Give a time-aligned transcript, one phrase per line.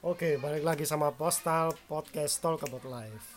[0.00, 3.36] Oke, balik lagi sama Postal Podcast Talk About Life.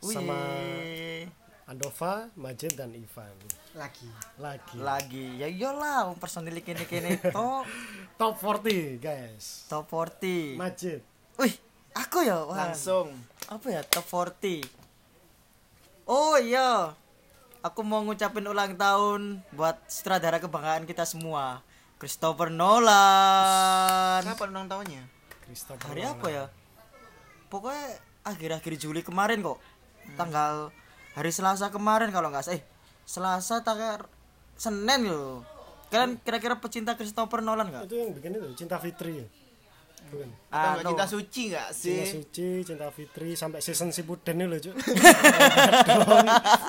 [0.00, 1.28] Sama Wih,
[1.68, 3.36] Andova, Majid dan Ivan.
[3.76, 4.08] lagi.
[4.40, 4.80] Lagi.
[4.80, 5.26] lagi.
[5.36, 7.20] Ya iyalah wong personil kini kini.
[7.28, 7.60] To
[8.16, 9.68] Top 40, guys.
[9.68, 11.04] top 40 Majid.
[11.36, 11.52] wih
[11.92, 12.40] aku ya?
[12.48, 12.72] Wah.
[12.72, 13.12] Langsung.
[13.44, 13.84] Apa ya?
[13.84, 14.64] Top 40
[16.08, 16.96] oh iya.
[17.60, 21.60] Aku mau ngucapin ulang tahun buat sutradara kebanggaan kita semua.
[22.00, 24.24] Christopher Nolan.
[24.24, 25.15] Kenapa ulang tahunnya
[25.46, 26.44] Christopher hari apa ya
[27.46, 29.62] pokoknya akhir-akhir Juli kemarin kok
[30.18, 30.74] tanggal
[31.14, 32.62] hari Selasa kemarin kalau nggak salah eh
[33.06, 34.10] Selasa tanggal
[34.58, 35.46] Senin loh
[35.88, 39.26] kalian kira-kira pecinta Christopher Nolan nggak Itu yang bikin itu Cinta Fitri ya?
[40.06, 40.30] Bukan.
[40.54, 40.90] Ah, nggak no.
[40.94, 44.74] cinta suci nggak Cinta sih Suci, Cinta Fitri sampai season si Puden ini loh, Cuk.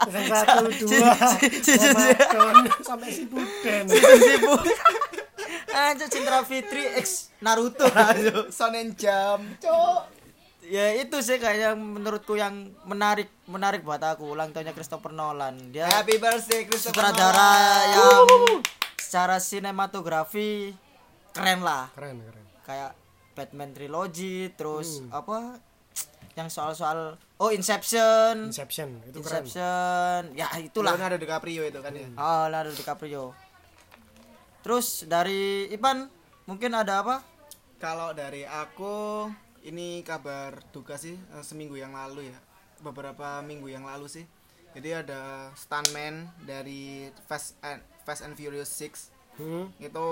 [0.09, 1.66] Season 1 2.
[1.66, 1.94] season
[2.34, 3.84] Ramadan sampai si Puden.
[3.89, 4.62] sibuk
[5.77, 7.86] aja Cinta Fitri X Naruto.
[7.95, 9.45] Aja Sonen jam.
[9.62, 10.17] Cok
[10.67, 14.36] ya itu sih kayaknya menurutku yang menarik menarik buat aku.
[14.36, 15.72] Ulang tahunnya Christopher Nolan.
[15.72, 17.95] Dia happy birthday Christopher sutradara Nolan.
[17.95, 18.25] yang
[19.00, 20.75] secara sinematografi
[21.31, 21.88] keren lah.
[21.95, 22.45] Keren, keren.
[22.67, 22.91] kayak
[23.31, 25.62] Batman trilogy terus apa
[26.36, 28.52] yang soal-soal oh Inception.
[28.52, 29.47] Inception, itu keren.
[29.47, 30.22] Inception.
[30.36, 30.94] Ya itulah.
[30.94, 32.08] Leonardo DiCaprio itu kan ya?
[32.19, 33.47] Oh Leonardo DiCaprio
[34.67, 36.11] terus dari Ipan
[36.43, 37.23] mungkin ada apa?
[37.79, 39.23] Kalau dari aku
[39.63, 42.37] ini kabar duka sih eh, seminggu yang lalu ya.
[42.83, 44.27] Beberapa minggu yang lalu sih.
[44.75, 49.69] Jadi ada stuntman dari Fast and, Fast and Furious 6 Hmm.
[49.79, 50.07] itu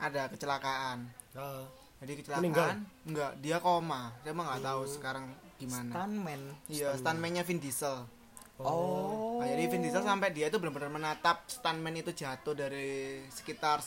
[0.00, 1.04] ada kecelakaan.
[1.36, 1.68] Ah,
[2.02, 2.74] jadi Meninggal?
[2.74, 3.32] kecelakaan enggak.
[3.38, 4.10] Dia koma.
[4.26, 5.92] Dia emang nggak tahu sekarang gimana.
[5.94, 6.40] Stuntman?
[6.66, 8.17] Iya stuntman-nya Vin Diesel
[8.60, 13.78] oh Nah, jadi Vin Diesel sampai dia itu benar-benar menatap stuntman itu jatuh dari sekitar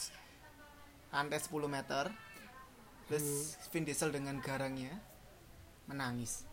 [1.09, 2.07] lantai 10 meter
[3.05, 3.25] terus
[3.67, 4.95] Vin Diesel dengan garangnya
[5.85, 6.47] menangis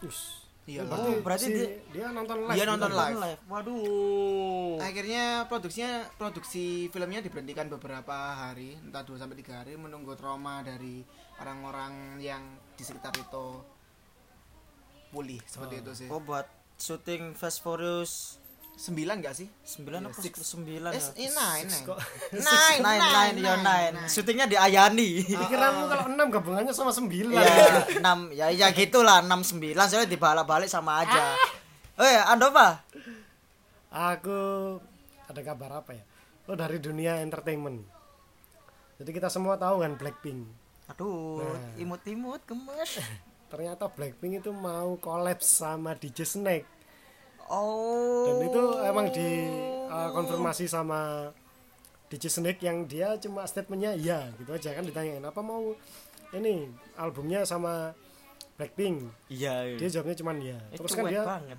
[0.00, 0.50] Us.
[0.66, 1.22] iya Oh, lah.
[1.22, 2.52] berarti si- dia- dia nonton live.
[2.52, 3.22] Dia nonton gitu.
[3.22, 3.40] live.
[3.46, 10.60] waduh akhirnya produksinya produksi filmnya diberhentikan beberapa hari entah 2 sampai 3 hari menunggu trauma
[10.60, 11.06] dari
[11.38, 12.42] orang-orang yang
[12.72, 13.46] di sekitar itu
[15.08, 16.46] pulih seperti itu sih oh buat
[16.80, 18.40] syuting Fast Furious
[18.74, 19.44] 9 enggak sih
[19.76, 20.40] 9 apa Six.
[20.56, 21.12] 9 eh ya?
[21.14, 21.84] ini nine Six
[22.32, 23.94] nine nine Nine, nine, yo nine.
[24.08, 25.20] Syutingnya di Ayani.
[25.22, 27.12] Pikiranmu kalau 6 gabungannya sama 9.
[27.28, 27.44] ya,
[28.00, 31.36] 6 ya ya gitulah 6 9 soalnya dibalak-balik sama aja.
[31.94, 32.80] Eh, Andova.
[33.92, 34.40] Aku
[35.26, 36.04] ada kabar apa ya?
[36.46, 37.84] Oh dari dunia entertainment.
[38.96, 40.48] Jadi kita semua tahu kan Blackpink.
[40.88, 41.76] Aduh, Nah.
[41.76, 42.96] imut-imut gemes.
[43.50, 46.66] Ternyata Blackpink itu mau collab sama DJ Snake.
[47.50, 48.30] Oh.
[48.30, 49.28] Dan itu emang di
[49.90, 51.34] uh, konfirmasi sama
[52.06, 55.74] DJ Snake yang dia cuma statementnya ya gitu aja kan ditanyain apa mau
[56.30, 57.90] ini albumnya sama
[58.54, 59.02] Blackpink.
[59.26, 59.74] Iya.
[59.82, 60.58] Dia jawabnya cuman ya.
[60.70, 61.58] Itu Terus kan dia banget.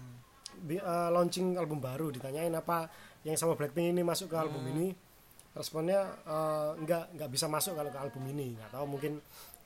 [0.79, 2.87] uh, launching album baru ditanyain apa
[3.27, 4.71] yang sama Blackpink ini masuk ke album Hmm.
[4.79, 4.87] ini
[5.51, 9.19] responnya uh, enggak enggak bisa masuk kalau ke album ini nggak tahu mungkin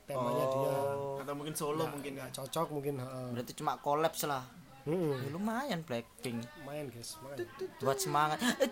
[0.05, 1.17] temanya dia Oh.
[1.17, 4.45] atau mungkin solo mungkin ya nggak cocok mungkin uh, Berarti cuma collapse lah.
[4.85, 5.17] mm-mm.
[5.17, 7.41] Ya, lumayan Blackpink main guys main.
[7.81, 8.37] buat semangat.
[8.61, 8.69] Eh,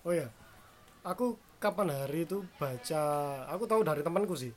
[0.00, 0.28] oh ya
[1.02, 3.02] aku kapan hari itu baca
[3.46, 4.52] aku tahu dari temanku sih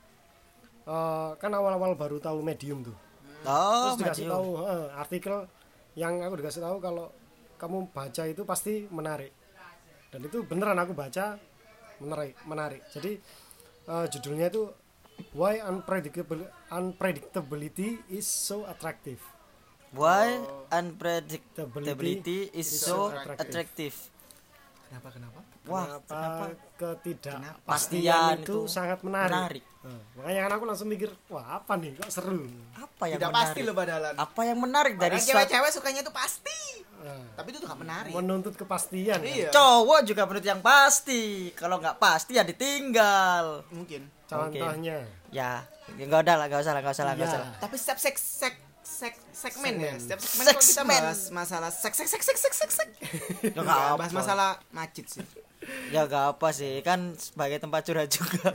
[0.84, 2.96] Eh, kan awal-awal baru tahu medium tuh
[3.44, 4.36] Oh, terus dikasih Medium.
[4.36, 5.36] tahu eh, artikel
[5.96, 7.08] yang aku dikasih tahu kalau
[7.56, 9.31] kamu baca itu pasti menarik
[10.12, 11.40] dan itu beneran aku baca
[11.98, 13.16] menarik menarik jadi
[13.88, 14.68] eh, judulnya itu
[15.31, 19.22] why unpredictable unpredictability is so attractive
[19.94, 20.41] Why
[20.73, 23.45] unpredictability is so attractive.
[23.45, 23.95] attractive?
[24.89, 29.63] kenapa kenapa Wah, kenapa ketidakpastian Pastian itu, itu sangat menarik, menarik.
[29.84, 31.96] Eh, makanya kan aku langsung mikir wah apa nih?
[31.96, 32.44] Kok seru?
[32.75, 33.47] Apa yang tidak menarik?
[33.47, 36.59] pasti loh padahal Apa yang menarik dari Padahal suatu cewek-cewek sukanya itu pasti.
[37.03, 38.12] Eh, tapi itu tuh gak menarik.
[38.12, 39.28] menuntut kepastian kan?
[39.28, 39.47] iya.
[39.51, 41.51] Cowok juga menurut yang pasti.
[41.53, 43.63] Kalau nggak pasti ya ditinggal.
[43.71, 44.07] mungkin.
[44.27, 45.00] Contohnya?
[45.30, 45.63] Ya,
[45.94, 47.36] nggak ada lah, nggak usah lah, nggak usah lah, nggak Iya.
[47.36, 47.51] usah lah.
[47.60, 49.95] tapi setiap sek sek sek segmen ya.
[49.95, 52.89] Setiap segmen kalau kita bahas masalah sek sek sek sek sek sek sek.
[53.51, 55.24] Nggak bahas masalah macet sih
[55.89, 58.50] Ya nggak apa sih, kan sebagai tempat curhat juga.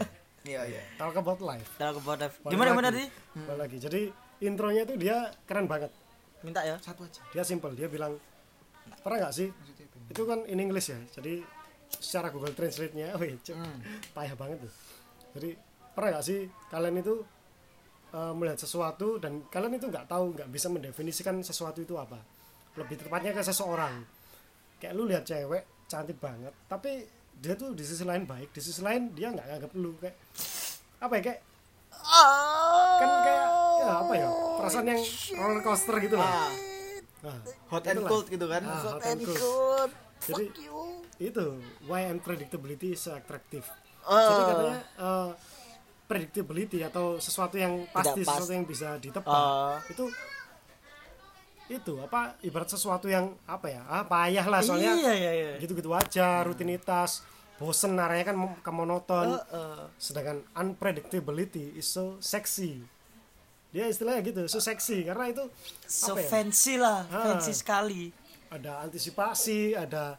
[0.46, 0.82] iya iya.
[0.96, 1.70] Talk about life.
[1.76, 3.04] Dalam kepada Balik gimana gimana tadi?
[3.46, 3.76] Balik lagi.
[3.78, 4.00] Jadi
[4.42, 5.90] intronya itu dia keren banget.
[6.42, 6.78] Minta ya.
[6.78, 7.20] satu aja.
[7.34, 7.74] Dia simple.
[7.74, 8.16] Dia bilang
[9.02, 9.48] pernah nggak sih?
[10.08, 11.00] Itu kan in English ya.
[11.18, 11.42] Jadi
[11.88, 13.56] secara Google Translate nya wih cek,
[14.12, 14.72] payah banget tuh.
[15.38, 15.50] Jadi
[15.92, 17.14] pernah nggak sih kalian itu
[18.14, 22.20] eh, melihat sesuatu dan kalian itu nggak tahu nggak bisa mendefinisikan sesuatu itu apa?
[22.78, 24.04] Lebih tepatnya ke seseorang.
[24.78, 28.78] Kayak lu lihat cewek cantik banget tapi dia tuh di sisi lain baik di sisi
[28.78, 30.16] lain dia nggak nganggap lu kayak
[30.98, 31.40] apa ya kayak
[32.98, 33.46] kan kayak
[33.78, 35.02] ya apa ya perasaan yang
[35.34, 36.28] roller coaster gitu lah
[37.18, 37.38] Ah, nah,
[37.68, 39.90] hot and cold gitu kan Ah, hot and cold.
[39.90, 39.90] Good.
[40.24, 40.78] Jadi Fuck you.
[41.18, 41.46] itu
[41.84, 43.66] why unpredictability is so attractive.
[44.04, 44.14] Oh.
[44.14, 45.30] Jadi katanya eh,
[46.06, 48.38] predictability atau sesuatu yang pasti, pas.
[48.38, 49.74] sesuatu yang bisa ditebak Oh.
[49.84, 50.06] itu
[51.68, 55.50] itu apa ibarat sesuatu yang apa ya ah payah lah soalnya Iya iya iya.
[55.58, 57.20] gitu-gitu aja rutinitas
[57.56, 59.84] bosen arahnya kan ke monoton Heeh.
[59.96, 62.80] sedangkan unpredictability is so sexy
[63.68, 65.44] dia istilahnya gitu so sexy karena itu
[65.84, 67.24] So apa ya fancy lah, Ah.
[67.28, 68.02] fancy sekali.
[68.48, 70.16] ada antisipasi ada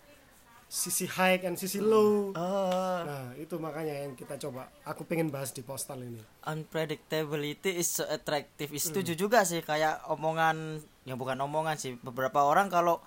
[0.69, 2.99] sisi high dan sisi low Oh.
[3.01, 8.05] nah itu makanya yang kita coba aku pengen bahas di postal ini unpredictability is so
[8.05, 8.69] attractive.
[8.71, 10.77] Setuju juga sih kayak omongan
[11.09, 13.01] ya bukan omongan sih beberapa orang kalau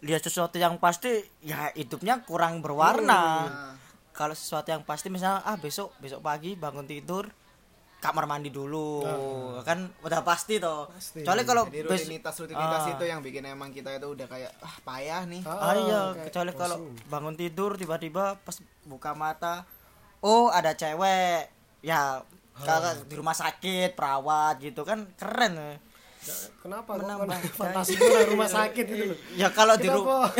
[0.00, 3.20] lihat sesuatu yang pasti ya hidupnya kurang berwarna.
[3.44, 3.74] Nah,
[4.10, 7.28] Kalau sesuatu yang pasti misalnya ah besok besok pagi bangun tidur
[7.98, 9.06] kamar mandi dulu
[9.62, 10.90] kan udah pasti toh.
[10.90, 11.22] Pasti.
[11.22, 12.92] Kecuali kalau jadi rutinitas rutinitas Ah.
[12.92, 16.76] itu yang bikin emang kita itu udah kayak ah payah nih Ah, iya, kecuali kalau
[17.06, 19.64] bangun tidur tiba-tiba pas buka mata,
[20.18, 21.46] oh ada cewek,
[21.80, 22.20] ya
[22.52, 25.78] kakak di rumah sakit perawat gitu kan keren.
[26.62, 26.94] Kenapa?
[26.94, 29.18] Menambah fantasi gue dari rumah sakit gitu loh.
[29.34, 30.30] Ya kalau di rumah,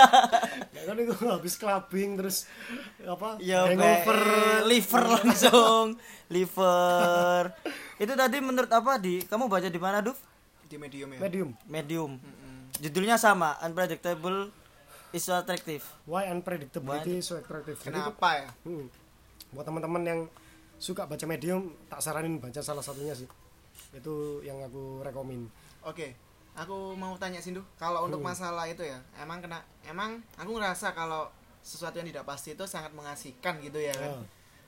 [0.76, 2.44] ya kan itu habis clubbing terus
[3.02, 3.40] apa?
[3.40, 4.20] Ya hangover.
[4.20, 5.96] be- liver langsung,
[6.28, 7.42] liver.
[7.96, 10.20] Itu tadi menurut apa di kamu baca di mana, Duf?
[10.66, 11.18] di medium ya.
[11.22, 11.50] Medium.
[11.70, 12.12] Medium.
[12.82, 14.50] Judulnya sama, unpredictable
[15.14, 15.80] is so attractive.
[16.04, 17.78] why unpredictability is so attractive.
[17.80, 18.48] Jadi kenapa ya?
[18.66, 18.90] Hmm.
[19.54, 20.20] Buat teman-teman yang
[20.76, 23.30] suka baca medium, tak saranin baca salah satunya sih.
[23.96, 25.48] Itu yang aku rekomen.
[25.80, 26.12] Oke,
[26.52, 27.64] aku mau tanya Sindu.
[27.80, 31.32] Kalau untuk masalah itu ya, emang kena, emang aku ngerasa kalau
[31.64, 34.12] sesuatu yang tidak pasti itu sangat mengasihkan gitu ya kan.
[34.12, 34.18] Ya.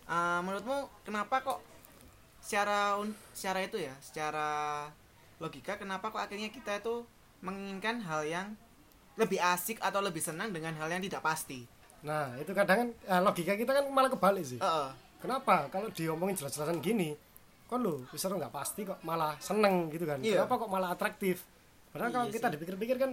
[0.09, 1.61] Eh, menurutmu kenapa kok
[2.41, 4.49] secara un- secara itu ya, secara
[5.39, 7.05] logika kenapa kok akhirnya kita itu
[7.45, 8.47] menginginkan hal yang
[9.15, 11.69] lebih asik atau lebih senang dengan hal yang tidak pasti?
[12.03, 14.59] Nah, itu kadang kan eh, logika kita kan malah kebalik sih.
[14.59, 14.91] Heeh.
[15.19, 15.67] Kenapa?
[15.71, 17.19] Kalau diomongin jelas-jelasan gini,
[17.69, 20.19] kan lo bisa nggak pasti kok malah seneng gitu kan.
[20.25, 20.43] Iya.
[20.43, 21.45] Kenapa kok malah atraktif?
[21.93, 23.11] Padahal kalau Iya kita dipikir-pikir kan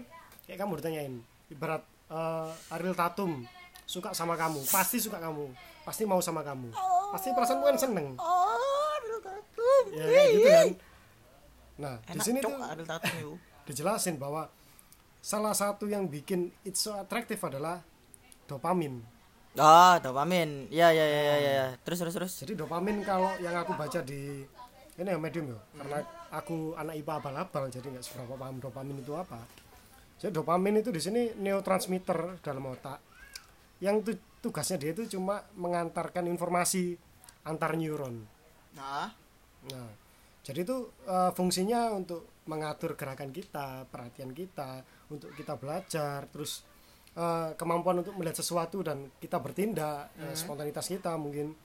[0.48, 1.14] kayak kamu ditanyain,
[1.52, 3.44] ibarat eh, Ariel Tatum
[3.86, 5.52] suka sama kamu, pasti suka kamu,
[5.86, 6.72] pasti mau sama kamu,
[7.14, 8.08] pasti perasaanmu kan seneng.
[8.18, 8.56] Oh,
[9.96, 10.70] Ya kayak gitu kan.
[11.76, 13.36] Nah, di sini tuh Ariel Tatum
[13.68, 14.48] dijelasin bahwa
[15.20, 17.82] salah satu yang bikin it so atraktif adalah
[18.46, 19.15] dopamin.
[19.56, 20.68] Oh, dopamin.
[20.68, 21.66] Ya ya ya ya ya.
[21.88, 22.34] Terus terus terus.
[22.44, 24.44] Jadi dopamin kalau yang aku baca di
[24.96, 26.00] ini ya medium ya, karena
[26.32, 29.40] aku anak IPA abal-abal jadi nggak seberapa paham dopamin itu apa.
[30.20, 33.00] Jadi dopamin itu di sini neurotransmitter dalam otak
[33.84, 36.96] yang tu- tugasnya dia itu cuma mengantarkan informasi
[37.48, 38.24] antar neuron.
[38.76, 39.12] Nah,
[39.66, 39.90] Nah,
[40.46, 40.78] jadi itu
[41.10, 46.62] eh, fungsinya untuk mengatur gerakan kita, perhatian kita, untuk kita belajar, terus
[47.16, 51.56] eh, kemampuan untuk melihat sesuatu dan kita bertindak, eh, spontanitas kita mungkin,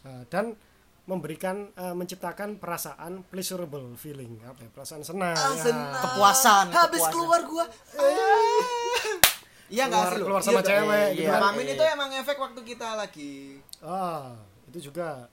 [0.00, 0.56] Eh, dan
[1.02, 5.36] memberikan eh, menciptakan perasaan pleasurable feeling, apa ya, perasaan senang.
[5.36, 6.00] ya.
[6.00, 6.66] Kepuasan.
[6.70, 7.12] habis kepuasan.
[7.12, 7.64] keluar gua.
[9.68, 10.24] Iya nggak Keluar- sih lu?
[10.26, 11.14] keluar sama Iya, cewek, iya.
[11.14, 11.38] gitu kan.
[11.38, 13.34] Dopamin itu emang efek waktu kita lagi
[13.78, 14.34] Ah,
[14.66, 15.30] itu juga.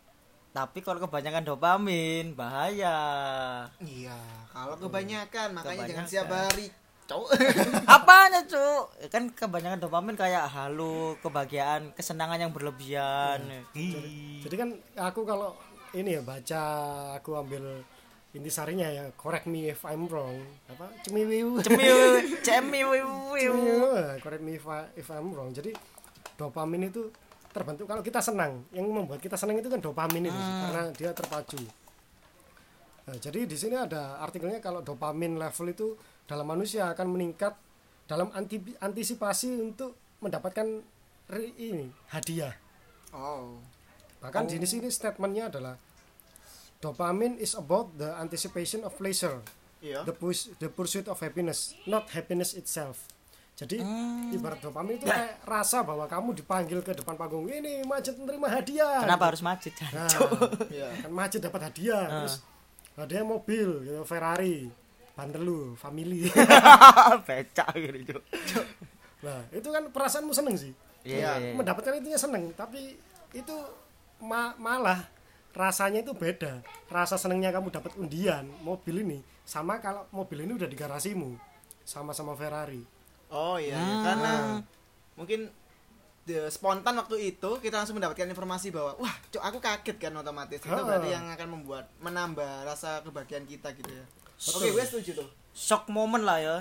[0.51, 2.97] Tapi kalau kebanyakan dopamin bahaya.
[3.79, 4.17] Iya,
[4.47, 6.05] kalau kebanyakan makanya jangan Kebanyakan.
[6.07, 6.67] siap hari.
[7.07, 7.29] Cowok.
[7.95, 8.83] Apanya, Cuk?
[9.07, 13.39] Kan kebanyakan dopamin kayak halu, kebahagiaan, kesenangan yang berlebihan.
[13.71, 14.43] Ih.
[14.43, 15.55] Jadi kan aku kalau
[15.95, 16.63] ini ya baca,
[17.15, 17.79] aku ambil
[18.35, 20.35] intisarinya ya, correct me if I'm wrong,
[20.67, 21.63] apa cemiwiu.
[21.63, 21.97] Cemiu.
[22.43, 23.55] Cemiwiu,
[24.19, 25.55] correct me if, I- if I'm wrong.
[25.55, 25.71] Jadi
[26.35, 27.07] dopamin itu
[27.49, 28.67] terbentuk kalau kita senang.
[28.69, 31.57] Yang membuat kita senang itu kan dopamin itu karena dia terpacu.
[33.07, 35.87] Nah, jadi di sini ada artikelnya kalau dopamin level itu
[36.27, 37.55] dalam manusia akan meningkat
[38.05, 40.83] dalam anti- antisipasi untuk mendapatkan
[41.55, 42.55] ini hadiah.
[43.11, 43.59] Oh.
[44.19, 45.75] Bahkan di sini statementnya adalah
[46.77, 49.41] dopamine is about the anticipation of pleasure,
[49.79, 50.03] Iya.
[50.03, 53.05] the push, the pursuit of happiness, not happiness itself.
[53.57, 53.81] Jadi
[54.31, 59.01] ibarat dopamin itu kayak rasa bahwa kamu dipanggil ke depan panggung ini majid menerima hadiah.
[59.01, 59.73] Kenapa harus macet?
[59.89, 60.05] Nah,
[60.69, 60.93] Iya.
[61.01, 62.45] kan majid dapat hadiah, terus
[62.93, 64.69] hadiah mobil, gitu, Ferrari,
[65.17, 66.29] Bandelu, family.
[67.27, 68.21] Becak gitu,
[69.17, 70.71] nah itu kan perasaanmu seneng sih.
[71.01, 71.53] Iya, Ya, iya, iya.
[71.53, 72.99] mendapatkan itunya seneng tapi
[73.31, 73.55] itu
[74.19, 75.07] ma- malah
[75.51, 80.65] rasanya itu beda rasa senengnya kamu dapat undian mobil ini sama kalau mobil ini udah
[80.65, 81.33] di garasimu
[81.81, 82.83] sama-sama Ferrari
[83.27, 84.03] Oh iya, Hmm.
[84.03, 84.33] karena
[85.13, 85.47] mungkin
[86.23, 90.59] the spontan waktu itu kita langsung mendapatkan informasi bahwa wah cok aku kaget kan otomatis
[90.59, 90.83] itu Ha.
[90.83, 94.05] berarti yang akan membuat menambah rasa kebahagiaan kita gitu ya
[94.39, 96.57] Oke gue setuju tuh shock moment lah ya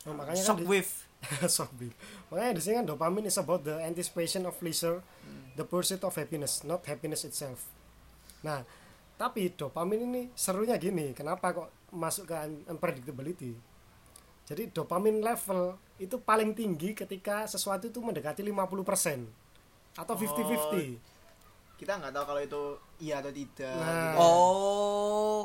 [0.00, 0.92] Nah, makanya kan shock di- wave
[1.52, 1.92] shock wave.
[2.28, 5.04] Makanya di sini kan dopamine is about the anticipation of pleasure,
[5.52, 7.68] the pursuit of happiness, not happiness itself.
[8.40, 8.64] Nah,
[9.14, 13.52] tapi dopamine ini serunya gini, kenapa kok masuk ke un- unpredictability?
[14.46, 19.28] Jadi dopamine level itu paling tinggi ketika sesuatu itu mendekati 50%
[19.94, 20.96] atau 50-50.
[21.76, 22.62] kita nggak tahu kalau itu
[22.98, 23.88] iya atau tidak Nah.
[24.10, 24.16] gitu.
[24.18, 25.40] oh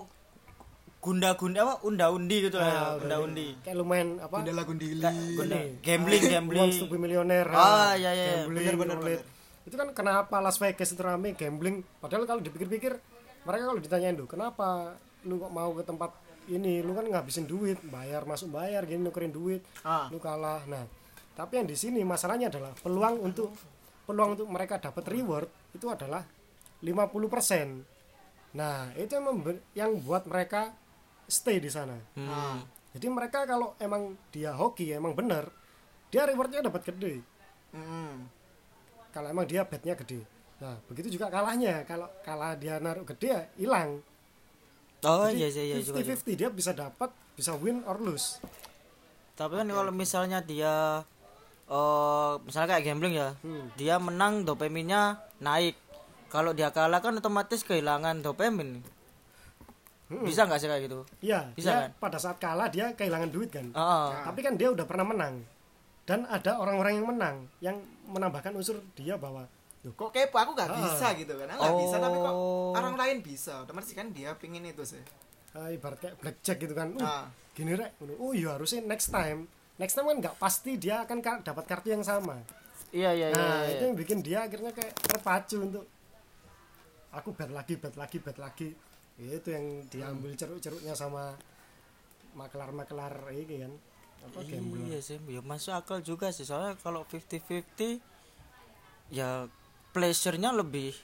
[1.06, 4.42] gunda-gunda apa unda-undi gitu lah ya Nah, unda-undi Kayak lumayan apa?
[4.42, 4.98] Gundala gundili
[5.38, 7.46] Gunda gambling gambling Wants to be millionaire.
[7.54, 8.36] Ah, iya, iya, iya.
[8.42, 9.20] Gambling, Bener, bener.
[9.66, 11.86] Itu kan kenapa Las Vegas itu rame gambling?
[12.02, 12.98] Padahal kalau dipikir-pikir
[13.46, 16.10] mereka kalau ditanyain tuh, kenapa lu kok mau ke tempat
[16.50, 16.82] ini?
[16.82, 20.10] Lu kan ngabisin duit, bayar masuk bayar, gini nukerin duit, Ah.
[20.10, 20.66] lu kalah.
[20.66, 20.86] Nah,
[21.38, 23.54] tapi yang di sini masalahnya adalah peluang untuk
[24.06, 26.26] peluang untuk mereka dapat reward itu adalah
[26.82, 27.86] 50%.
[28.54, 29.26] Nah, itu yang
[29.74, 30.74] yang buat mereka
[31.26, 31.96] stay di sana.
[32.18, 32.60] Ah.
[32.92, 35.52] Jadi mereka kalau emang dia hoki emang bener,
[36.08, 37.20] dia rewardnya dapat gede.
[37.72, 38.24] Mm.
[39.12, 40.24] Kalau emang dia betnya gede.
[40.64, 41.84] Nah begitu juga kalahnya.
[41.84, 44.00] Kalau kalah dia naruh gede ya hilang.
[45.04, 46.00] oh Jadi iya iya iya juga.
[46.02, 48.40] 50-50 dia bisa dapat, bisa win or lose.
[49.36, 51.04] tapi kan kalau misalnya dia
[51.68, 53.68] eh misalnya kayak gambling ya Hmm.
[53.76, 55.76] dia menang dopaminnya naik
[56.30, 58.80] kalau dia kalah kan otomatis kehilangan dopamin
[60.08, 61.90] bisa nggak sih kayak gitu Iya, Bisa dia kan?
[61.98, 63.66] pada saat kalah dia kehilangan duit kan.
[63.72, 65.42] Ah, Tapi kan dia udah pernah menang.
[66.02, 69.50] Dan ada orang-orang yang menang yang menambahkan unsur dia bahwa
[69.82, 70.78] "Loh, kok kepo aku nggak Ah.
[70.80, 72.70] bisa gitu kan aku nggak bisa tapi kok Oh.
[72.72, 75.02] orang lain bisa otomatis kan dia pingin itu sih
[75.56, 76.94] eh, ibarat kayak blackjack gitu kan.
[76.94, 77.26] Uh, Ah.
[77.52, 77.96] gini rek.
[78.16, 79.48] Oh iya harusnya next time.
[79.76, 82.38] Next time kan nggak pasti dia akan ka- dapat kartu yang sama.
[82.92, 83.72] iya iya iya, Nah, iya.
[83.72, 85.84] itu yang bikin dia akhirnya kayak terpacu untuk
[87.12, 88.70] aku bet lagi, bet lagi, bet lagi.
[89.16, 91.36] Itu yang diambil ceruk-ceruknya sama
[92.36, 93.74] makelar-makelar ini kan.
[94.26, 94.82] Apa gambler.
[94.90, 98.02] iya sih ya masuk akal juga sih soalnya kalau 50-50
[99.14, 99.46] ya
[99.94, 100.98] pleasure-nya lebih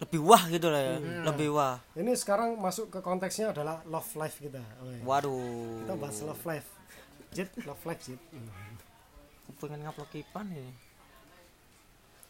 [0.00, 0.96] lebih wah gitu lah ya
[1.28, 4.58] lebih wah Ini sekarang masuk ke konteksnya adalah love life kita.
[4.82, 4.98] Oke.
[5.06, 6.68] waduh Kita bahas love life.
[7.32, 8.20] Jit, love life Jit.
[9.62, 10.64] pengen ngaplok kipan ya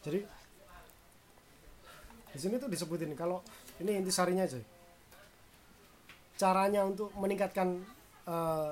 [0.05, 0.19] Jadi
[2.33, 3.41] di sini tuh disebutin kalau
[3.81, 4.59] ini intisarinya aja.
[6.33, 7.79] Caranya untuk meningkatkan
[8.23, 8.71] eh,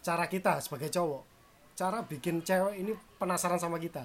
[0.00, 1.22] cara kita sebagai cowok,
[1.72, 4.04] cara bikin cewek ini penasaran sama kita.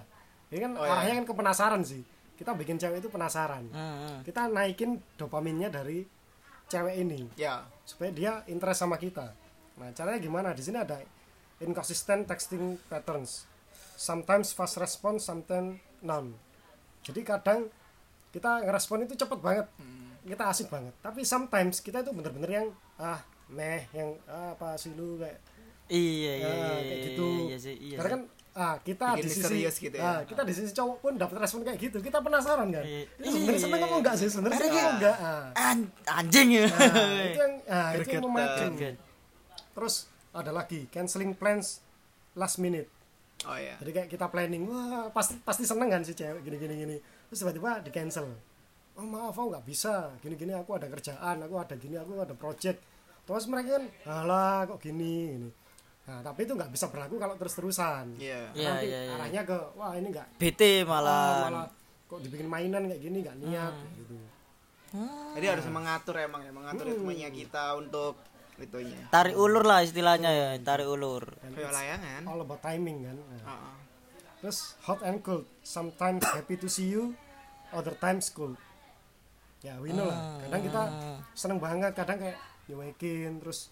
[0.50, 0.92] Ini kan Oh, iya.
[0.96, 2.02] arahnya kan ke penasaran sih.
[2.34, 3.68] Kita bikin cewek itu penasaran.
[3.68, 6.08] Hmm, Kita naikin dopaminnya dari
[6.66, 9.34] cewek ini ya supaya dia interest sama kita.
[9.76, 10.56] Nah, caranya gimana?
[10.56, 11.04] Di sini ada
[11.60, 13.44] inconsistent texting patterns.
[13.94, 16.32] Sometimes fast response, sometimes none.
[17.04, 17.68] Jadi kadang
[18.32, 19.68] kita ngerespon itu cepet banget.
[20.30, 20.94] Kita asik banget.
[21.02, 23.18] Tapi sometimes kita itu bener-bener yang ah
[23.50, 25.42] meh yang ah, apa sih lu kayak
[25.90, 27.28] iya iya ah, iya kayak gitu.
[27.50, 28.22] iya sih iya Karena kan
[28.54, 29.58] ah kita Bikin di sisi
[29.90, 30.04] gitu ya.
[30.06, 31.98] ah, kita di sisi cowok pun dapat respon kayak gitu.
[31.98, 32.86] Kita penasaran kan.
[32.86, 33.10] Iya.
[33.26, 34.28] Sebenarnya seneng apa enggak sih?
[34.30, 35.18] Sebenarnya seneng apa enggak?
[35.18, 35.46] Ah.
[35.74, 38.74] An- anjing ya Nah, itu yang ah, itu yang memancing.
[39.74, 39.96] Terus
[40.30, 41.82] ada lagi canceling plans
[42.38, 42.86] last minute.
[43.48, 46.74] oh ya Jadi kayak kita planning, wah pasti pasti seneng kan si cewek gini gini
[46.76, 46.98] gini.
[47.32, 48.28] Terus tiba-tiba di cancel.
[49.00, 52.36] Oh maaf aku nggak bisa, gini gini aku ada kerjaan, aku ada gini, aku ada
[52.36, 52.84] project.
[53.24, 55.50] Terus mereka kan, alah kok gini, ini.
[56.04, 58.20] Nah tapi itu nggak bisa berlaku kalau terus terusan.
[58.20, 58.52] Iya.
[58.52, 59.12] Iya, Nanti iya, iya.
[59.16, 61.68] arahnya ke, wah ini nggak, BT ah, malah malah
[62.10, 64.16] kok dibikin mainan kayak gini nggak niat kayak gitu.
[65.38, 68.18] jadi harus mengatur emang ya mengatur ritmenya kita untuk
[68.58, 73.14] itunya tarik ulur lah istilahnya ya tarik ulur kayak layangan all about timing kan.
[73.14, 73.46] Nah.
[73.46, 73.76] Ah, ah.
[74.42, 77.12] Terus hot and cold, sometimes happy to see you,
[77.76, 78.56] other times cold.
[79.60, 80.40] Ya, we know lah.
[80.42, 80.82] Kadang kita
[81.34, 83.68] seneng banget, kadang kayak nyuekin, terus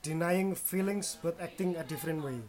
[0.00, 2.40] denying feelings but acting a different way.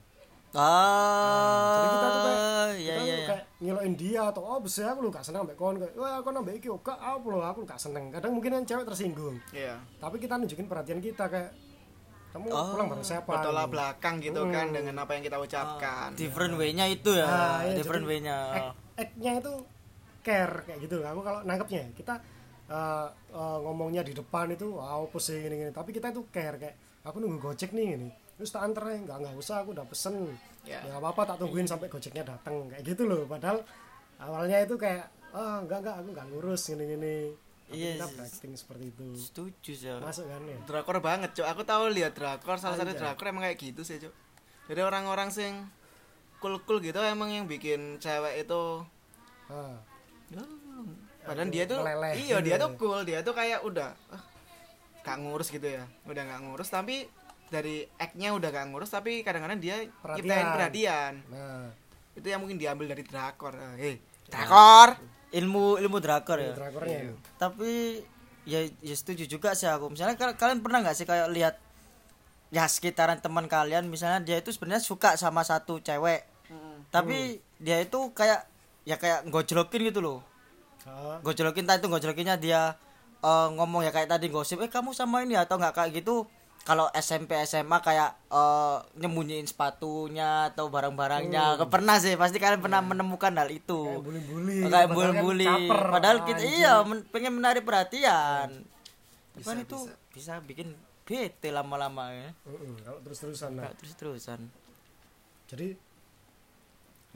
[0.49, 2.39] ah Jadi kita tuh kayak,
[2.73, 3.27] iya kita iya tuh iya.
[3.27, 6.33] kayak ngeloin dia atau oh bisa aku lu gak seneng ambek kon kayak wah kon
[6.33, 8.09] ambek iki oke apa lo aku gak seneng.
[8.09, 9.37] Kadang mungkin kan cewek tersinggung.
[9.51, 11.51] iya Tapi kita nunjukin perhatian kita kayak
[12.29, 13.25] kamu Oh, pulang bareng siapa?
[13.27, 13.73] bertolak Gitu.
[13.73, 18.05] belakang gitu kan dengan apa yang kita ucapkan different way-nya itu ya Nah, iya, different
[18.05, 19.53] way-nya act- act-nya itu
[20.29, 22.21] care kayak gitu aku kalau nangkepnya kita
[22.69, 26.61] uh, uh, ngomongnya di depan itu wow apa sih gini gini tapi kita itu care
[26.61, 28.09] kayak aku nunggu gojek nih ini.
[28.39, 30.31] Terus tak anter ya nggak nggak usah aku udah pesen.
[30.63, 30.79] Ya.
[30.83, 33.25] ya nggak apa apa tak tungguin sampai gojeknya datang kayak gitu loh.
[33.27, 33.63] Padahal
[34.19, 37.13] awalnya itu kayak ah enggak enggak aku nggak ngurus gini tapi
[37.69, 39.05] Iya berakting seperti itu.
[39.13, 40.57] setuju sih masuk kan ya?
[40.65, 41.47] Drakor banget cok.
[41.53, 43.01] Aku tahu lihat drakor salah satu Anjay.
[43.05, 44.13] drakor emang kayak gitu sih cok.
[44.73, 45.53] Jadi orang-orang sing
[46.41, 48.81] cool cool gitu emang yang bikin cewek itu
[49.49, 49.77] Ah, ya,
[51.25, 52.63] padahal dia tuh meleleh iya gitu dia ya.
[52.63, 52.99] tuh cool.
[53.05, 54.23] Dia tuh kayak udah ah,
[55.05, 55.83] gak ngurus gitu ya.
[56.05, 57.05] Udah gak ngurus tapi
[57.49, 60.17] dari act-nya udah gak ngurus tapi kadang-kadang dia Perhatian.
[60.25, 61.13] ciptain perhatian.
[61.29, 61.67] Nah.
[62.17, 63.53] Itu yang mungkin diambil dari drakor.
[63.57, 64.97] Ah, hei drakor!
[65.29, 66.53] Ilmu ilmu drakor ya?
[66.57, 66.99] Drakornya.
[67.05, 67.13] Iya.
[67.37, 68.01] tapi
[68.49, 69.93] ya, ya setuju juga sih aku.
[69.93, 71.55] Misalnya kal- kalian pernah nggak sih kayak lihat
[72.49, 76.25] ya sekitaran teman kalian misalnya dia itu sebenarnya suka sama satu cewek
[76.89, 78.41] tapi dia itu kayak
[78.89, 80.19] ya kayak gojlokin gitu loh.
[80.89, 82.73] Ah, gojlokin tadi itu gojlokinnya dia
[83.21, 85.77] eh, ngomong ya kayak tadi gosip eh kamu sama ini atau nggak?
[85.77, 86.25] Kayak gitu.
[86.65, 91.61] Kalau SMP SMA kayak eh, nyembunyiin sepatunya atau barang-barangnya.
[91.69, 94.01] Pernah sih pasti kalian pernah menemukan hal itu.
[94.01, 95.13] Kayak bully-bully kayak padahal
[95.69, 98.65] kan padahal kita iya men- pengen menarik perhatian.
[99.37, 99.77] Bisa, kan itu
[100.11, 100.33] bisa.
[100.41, 100.73] bikin
[101.05, 102.29] bete lama-lama ya.
[102.45, 103.69] Mm-mm, kalau terus-terusan nah.
[103.77, 104.39] Terus-terusan.
[105.49, 105.73] Jadi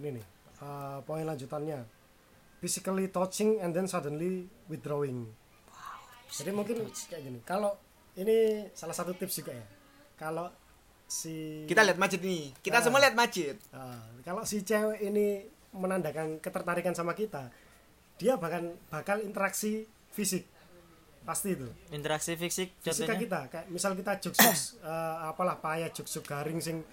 [0.02, 0.33] ini nih
[0.64, 1.84] eh, poin lanjutannya.
[2.64, 5.28] Physically touching and then suddenly withdrawing.
[6.32, 7.40] Jadi mungkin kayak gini.
[7.44, 7.76] Kalau
[8.16, 9.68] ini salah satu tips juga ya.
[10.16, 10.48] Kalau
[11.06, 12.56] si kita lihat Majid nih.
[12.64, 13.60] Kita semua lihat Majid.
[13.76, 15.44] Ah, kalau si cewek ini
[15.76, 17.52] menandakan ketertarikan sama kita
[18.18, 20.46] dia bakal bakal interaksi fisik.
[21.24, 21.68] Pasti itu.
[21.96, 23.22] Interaksi fisik fisik contohnya?
[23.24, 24.56] kita kayak misal kita juk juk
[25.24, 26.84] apalah payah juk juk garing sing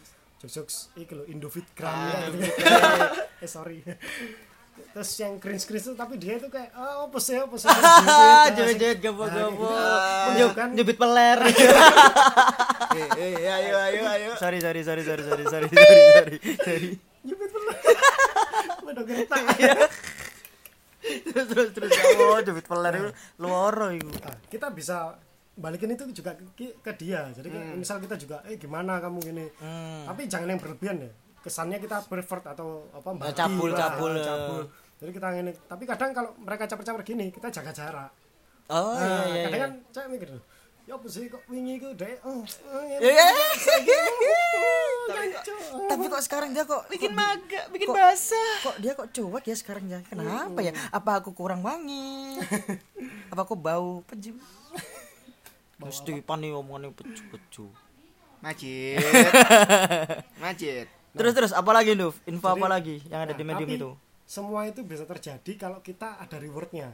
[0.40, 0.66] juk
[0.96, 2.48] iki lho Indofit gram ya gitu.
[3.44, 3.84] Eh sorry.
[4.90, 7.68] Terus yang cringe cringe itu tapi dia itu kayak ah apa sih apa sih?
[7.68, 9.04] Ah, Gitu, joget asik.
[9.04, 9.64] gabo-gabo.
[9.64, 10.24] Nah, kayak gitu.
[10.26, 11.38] menunjukkan nyubit peler.
[12.90, 14.30] Eh eh ayo ayo ayo.
[14.34, 16.90] Sorry sorry sorry sorry sorry sorry sorry sorry
[18.80, 19.44] pelan udah gertak
[21.00, 21.90] terus terus terus.
[22.18, 24.08] Oh nyubit peler itu luar itu
[24.48, 25.14] kita bisa
[25.56, 27.26] balikin itu juga ke, ke dia.
[27.30, 29.46] Jadi kayak misal kita juga eh gimana kamu gini?
[29.58, 30.06] Hmm.
[30.06, 31.10] tapi jangan yang berlebihan ya.
[31.40, 34.24] Kesannya kita pervert atau apa mbak cabul, cabul, ya.
[34.28, 34.62] cabul.
[35.00, 38.10] jadi kita ini tapi kadang kalau mereka caper-caper gini kita jaga jarak.
[38.68, 39.64] Oh iya nah, iya kadang iya.
[39.64, 40.28] kan saya mikir
[40.88, 42.18] ya apa sih kok wingi ku dek?
[42.26, 43.26] Oh, oh, ya, Iya.
[45.90, 48.52] tapi kok sekarang dia kok bikin maga bikin kok- basah.
[48.62, 50.00] kok dia kok cuek ya sekarang ya?
[50.04, 50.74] Kenapa ya?
[50.90, 52.38] Apa aku kurang wangi?
[53.32, 54.02] Apa aku bau?
[54.06, 54.34] Peju
[55.80, 57.66] mesti pani omongannya peju peju
[58.40, 58.96] Majid.
[60.42, 60.88] Majid.
[61.12, 62.16] Terus terus apa lagi Nuf?
[62.24, 63.90] Info Jadi- apa lagi yang ada di Nah, medium tapi itu?
[64.24, 66.88] semua itu bisa terjadi kalau kita ada rewardnya.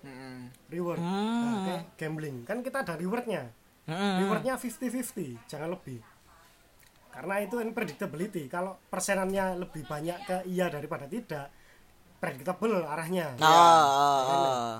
[0.00, 0.48] Mm-mm.
[0.66, 0.96] reward.
[0.96, 1.44] Hmm.
[1.44, 2.36] nah, kayak gambling.
[2.42, 3.52] Kan kita ada rewardnya.
[3.84, 4.16] Hmm.
[4.18, 6.00] rewardnya 50-50 jangan lebih.
[7.10, 8.48] Karena itu unpredictability.
[8.48, 11.52] Kalau persenannya lebih banyak ke iya daripada tidak
[12.16, 13.36] predictable arahnya.
[13.38, 14.74] Ah, ah, ah.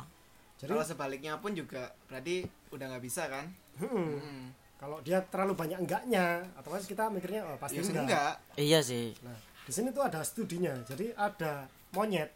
[0.57, 3.47] jadi kalau sebaliknya pun juga berarti udah nggak bisa kan?
[3.81, 4.47] Hmm, Mm.
[4.81, 8.05] kalau dia terlalu banyak enggaknya otomatis kita mikirnya oh, pasti ya enggak.
[8.07, 8.33] enggak.
[8.57, 9.13] Iya sih.
[9.21, 10.75] Nah di sini tuh ada studinya.
[10.83, 12.31] Jadi ada monyet.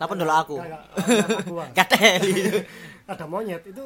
[0.00, 0.56] Apa dulu aku.
[1.76, 2.64] Kateli
[3.12, 3.84] ada monyet itu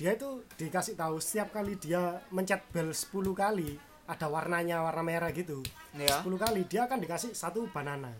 [0.00, 3.76] dia itu dikasih tahu setiap kali dia mencet bel 10 kali
[4.08, 5.62] ada warnanya warna merah gitu.
[5.94, 8.10] Ya 10 kali dia akan dikasih satu banana.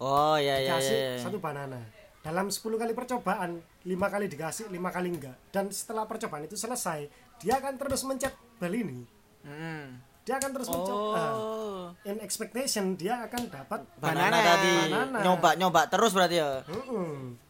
[0.00, 1.78] Oh iya iya dikasih iya satu banana.
[2.24, 5.36] Dalam 10 kali percobaan lima kali dikasih lima kali enggak.
[5.48, 7.08] Dan setelah percobaan itu selesai
[7.40, 9.00] dia akan terus mencet bel ini.
[9.40, 10.12] Mm.
[10.20, 11.88] dia akan terus mencoba oh.
[12.04, 14.38] in expectation dia akan dapat banana, Banana.
[14.52, 14.74] tadi.
[14.92, 15.18] Banana.
[15.24, 16.60] nyoba nyoba terus berarti ya?
[16.68, 17.40] Mm-mm.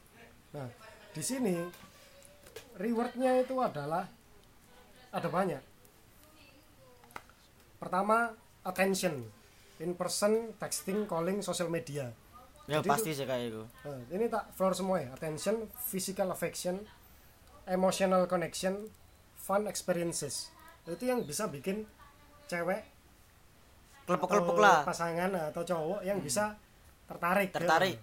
[0.54, 0.70] nah
[1.10, 1.58] di sini
[2.78, 4.06] rewardnya itu adalah
[5.10, 5.60] ada banyak.
[7.82, 9.26] Pertama attention.
[9.82, 12.14] In person texting calling social media
[12.70, 13.62] ya Jadi pasti sih kayak itu.
[13.66, 15.10] Nah, ini tak floor semua ya.
[15.10, 16.78] Attention physical affection
[17.66, 18.86] emotional connection
[19.34, 20.54] fun experiences.
[20.86, 21.82] Itu yang bisa bikin
[22.46, 22.86] cewek
[24.06, 24.78] kelepok-kelepok atau lah.
[24.82, 26.58] pasangan atau cowok yang bisa
[27.06, 27.94] tertarik Tertarik.
[27.94, 28.02] Ya.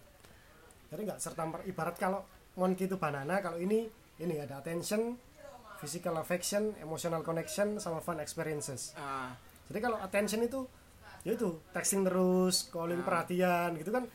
[0.95, 2.23] jadi nggak serta ibarat kalau
[2.56, 3.91] monkey itu banana kalau ini
[4.23, 5.19] ini ada attention
[5.84, 8.95] physical affection emotional connection sama fun experiences.
[8.95, 9.36] Ah,
[9.67, 10.63] jadi kalau attention itu
[11.27, 14.08] ya itu texting terus calling perhatian gitu kan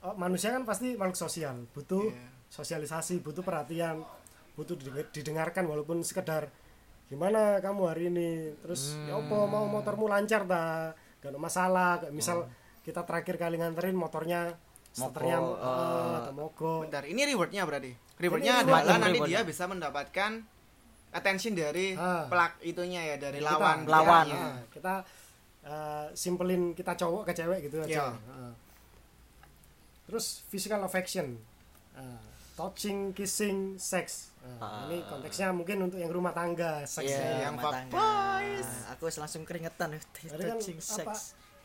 [0.00, 2.28] oh, manusia kan pasti makhluk sosial butuh Iya.
[2.48, 4.00] sosialisasi butuh perhatian
[4.54, 6.48] butuh dideng- didengarkan walaupun sekedar
[7.06, 12.44] gimana kamu hari ini terus ya apa mau motormu lancar ta gak ada masalah misal
[12.80, 14.52] kita terakhir kali nganterin motornya
[14.90, 18.92] seternya Mogok, eh, atau mogok bentar ini rewardnya berarti rewardnya Ini adalah reward.
[18.98, 19.30] nanti Rewardnya.
[19.34, 20.30] dia bisa mendapatkan
[21.10, 22.24] attention dari Ah.
[22.26, 24.24] pelak itunya ya dari Kita- lawan Lawan.
[24.26, 24.36] pihaknya.
[24.38, 24.94] Nah, kita
[25.60, 28.06] eh, simpelin kita cowok ke cewek gitu aja Iya.
[28.10, 28.52] Heeh.
[30.08, 31.36] Terus physical affection
[31.92, 32.20] Eh,
[32.54, 37.38] touching kissing sex Nah, ini konteksnya mungkin untuk yang rumah tangga seks Iya, ya.
[37.44, 37.92] yang rumah fuck tangga.
[37.92, 38.64] boys.
[38.64, 41.08] Nah, aku langsung keringetan Jadi kan touching apa, sex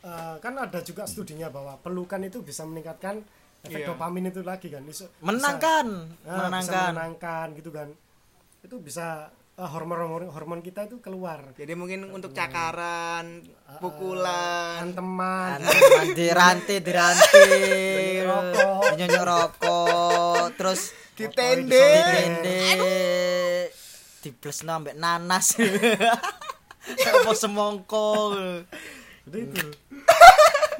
[0.04, 3.24] eh, kan ada juga studinya bahwa pelukan itu bisa meningkatkan
[3.64, 3.88] efek Iya.
[3.90, 7.88] dopamin itu lagi kan Bisa- menangkan bisa- ah, bisa menenangkan menenangkan gitu kan
[8.60, 9.08] itu bisa
[9.64, 11.56] eh, hormon-hormon hormon kita itu keluar.
[11.56, 13.48] Jadi mungkin untuk cakaran,
[13.80, 15.64] pukulan, teman
[16.12, 17.48] diranti diranti.
[18.28, 19.00] Rokok.
[19.00, 20.46] nyonyok rokok.
[20.60, 21.72] Terus ditende.
[21.72, 22.62] ditende
[24.24, 25.60] dibles nambah nanas.
[27.12, 28.36] Apa semongko.
[29.28, 29.68] Jadi itu.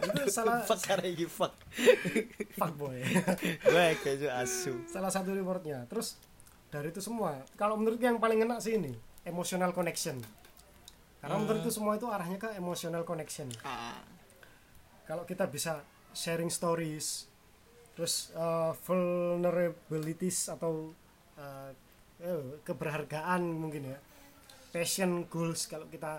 [0.04, 1.52] Itu salah fuck iki fuck?
[2.56, 3.04] Fuckboy
[3.60, 4.88] gue kayak asu.
[4.88, 5.84] Salah satu rewardnya.
[5.92, 6.16] Terus
[6.74, 7.38] dari itu semua.
[7.54, 8.98] Kalau menurutku yang paling enak sih ini
[9.30, 10.18] emotional connection.
[11.22, 13.46] Karena menurutku semua itu arahnya ke emotional connection.
[13.62, 14.02] Ah,
[15.06, 15.86] kalau kita bisa
[16.18, 17.30] sharing stories
[17.94, 20.90] terus uh, vulnerabilities atau
[21.38, 21.70] uh,
[22.26, 23.98] eh, keberhargaan mungkin ya.
[24.74, 26.18] Passion goals kalau kita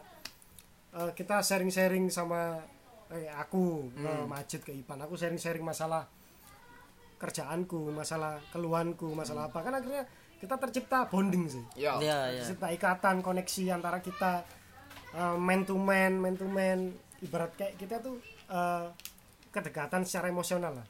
[0.95, 2.62] uh, kita sharing-sharing sama
[3.11, 5.03] eh, aku ke Majid ke Ipan.
[5.03, 6.07] Aku sharing-sharing masalah
[7.19, 9.59] kerjaanku masalah keluhanku masalah apa.
[9.67, 10.07] Kan akhirnya
[10.40, 11.64] kita tercipta bonding sih.
[11.79, 14.44] Ya ya tercipta ikatan koneksi antara kita
[15.14, 16.94] uh, man to man man to man.
[17.25, 18.20] Ibarat kayak kita tuh
[18.53, 18.90] uh,
[19.49, 20.87] kedekatan secara emosional lah.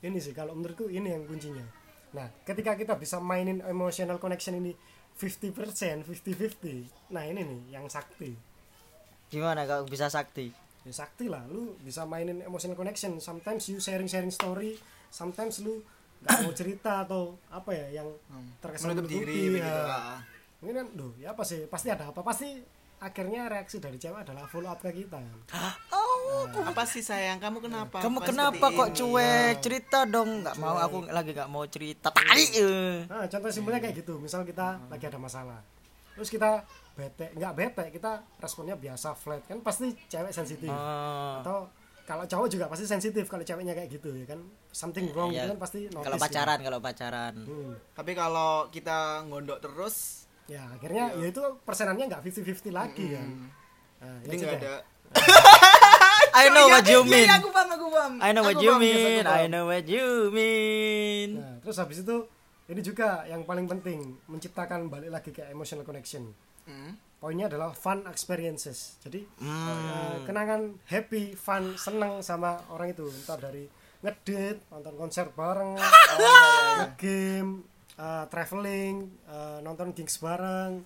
[0.00, 1.62] Ini sih kalau menurutku ini yang kuncinya.
[2.16, 4.72] Nah ketika kita bisa mainin emotional connection ini
[5.20, 8.32] 50% 50-50 nah ini nih yang sakti.
[9.30, 10.50] Gimana kalau bisa sakti?
[10.82, 13.20] Ya sakti lah lu bisa mainin emotional connection.
[13.20, 14.80] Sometimes you sharing sharing story
[15.12, 15.82] sometimes lu
[16.20, 18.08] nggak mau cerita atau apa ya yang
[18.60, 19.72] terkesan Menutup diri ya.
[19.86, 20.18] ah.
[20.60, 22.60] ini kan duh ya apa sih pasti ada apa pasti
[22.98, 25.38] akhirnya reaksi dari cewek adalah follow up ke kita kan
[26.62, 27.40] Apa sih sayang?
[27.40, 27.98] Kamu kenapa?
[27.98, 28.96] kamu kenapa kok ini?
[28.96, 33.02] cuek cerita dong nggak mau aku lagi nggak mau cerita tadi eh.
[33.06, 35.58] nah contoh simpelnya kayak gitu misal kita lagi ada masalah
[36.12, 36.60] terus kita
[36.92, 41.40] bete nggak bete kita responnya biasa flat kan pasti cewek sensitif Oh.
[41.40, 41.58] atau
[42.10, 45.46] kalau cowok juga pasti sensitif kalau ceweknya kayak gitu ya kan something wrong Iya.
[45.46, 46.24] gitu kan pasti notice kalau gitu.
[46.26, 47.72] pacaran kalau pacaran Hmm.
[47.94, 53.28] Tapi kalau kita ngondok terus, ya akhirnya ya itu persenannya nggak 50-50 lagi kan
[54.00, 54.58] nah, ya jadi nggak sudah.
[54.58, 54.74] ada.
[56.32, 58.12] I know what you Iya, mean iya, aku paham, aku paham.
[58.18, 59.24] I know what you mean.
[59.24, 62.16] I know what you mean Nah, terus habis itu
[62.66, 66.30] ini juga yang paling penting menciptakan balik lagi ke emotional connection.
[66.66, 66.94] Hmm.
[67.20, 68.96] Poinnya adalah fun experiences.
[68.98, 69.68] Jadi Hmm.
[69.68, 73.04] eh, kenangan happy, fun, seneng sama orang itu.
[73.04, 73.68] Entah dari
[74.00, 75.76] ngedit, nonton konser bareng,
[76.96, 77.60] game,
[78.26, 78.94] traveling,
[79.26, 80.80] eh, nonton gigs bareng.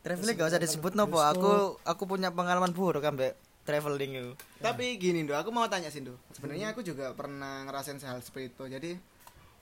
[0.00, 3.32] traveling gak usah disebut nopo aku aku punya pengalaman buruk kan mbak
[3.64, 6.20] traveling itu Tapi gini, Do, aku mau tanya sih, Do.
[6.30, 8.64] Sebenarnya aku juga pernah ngerasain hal seperti itu.
[8.68, 8.90] Jadi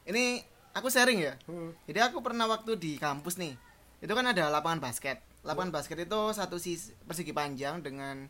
[0.05, 0.43] ini
[0.75, 1.39] aku sharing ya.
[1.47, 1.71] Hmm.
[1.87, 3.55] Jadi aku pernah waktu di kampus nih.
[3.97, 5.23] Itu kan ada lapangan basket.
[5.43, 8.27] Lapangan basket itu satu sisi persegi panjang dengan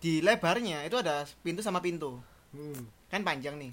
[0.00, 2.20] di lebarnya itu ada pintu sama pintu.
[2.52, 2.84] Hmm.
[3.08, 3.72] Kan panjang nih.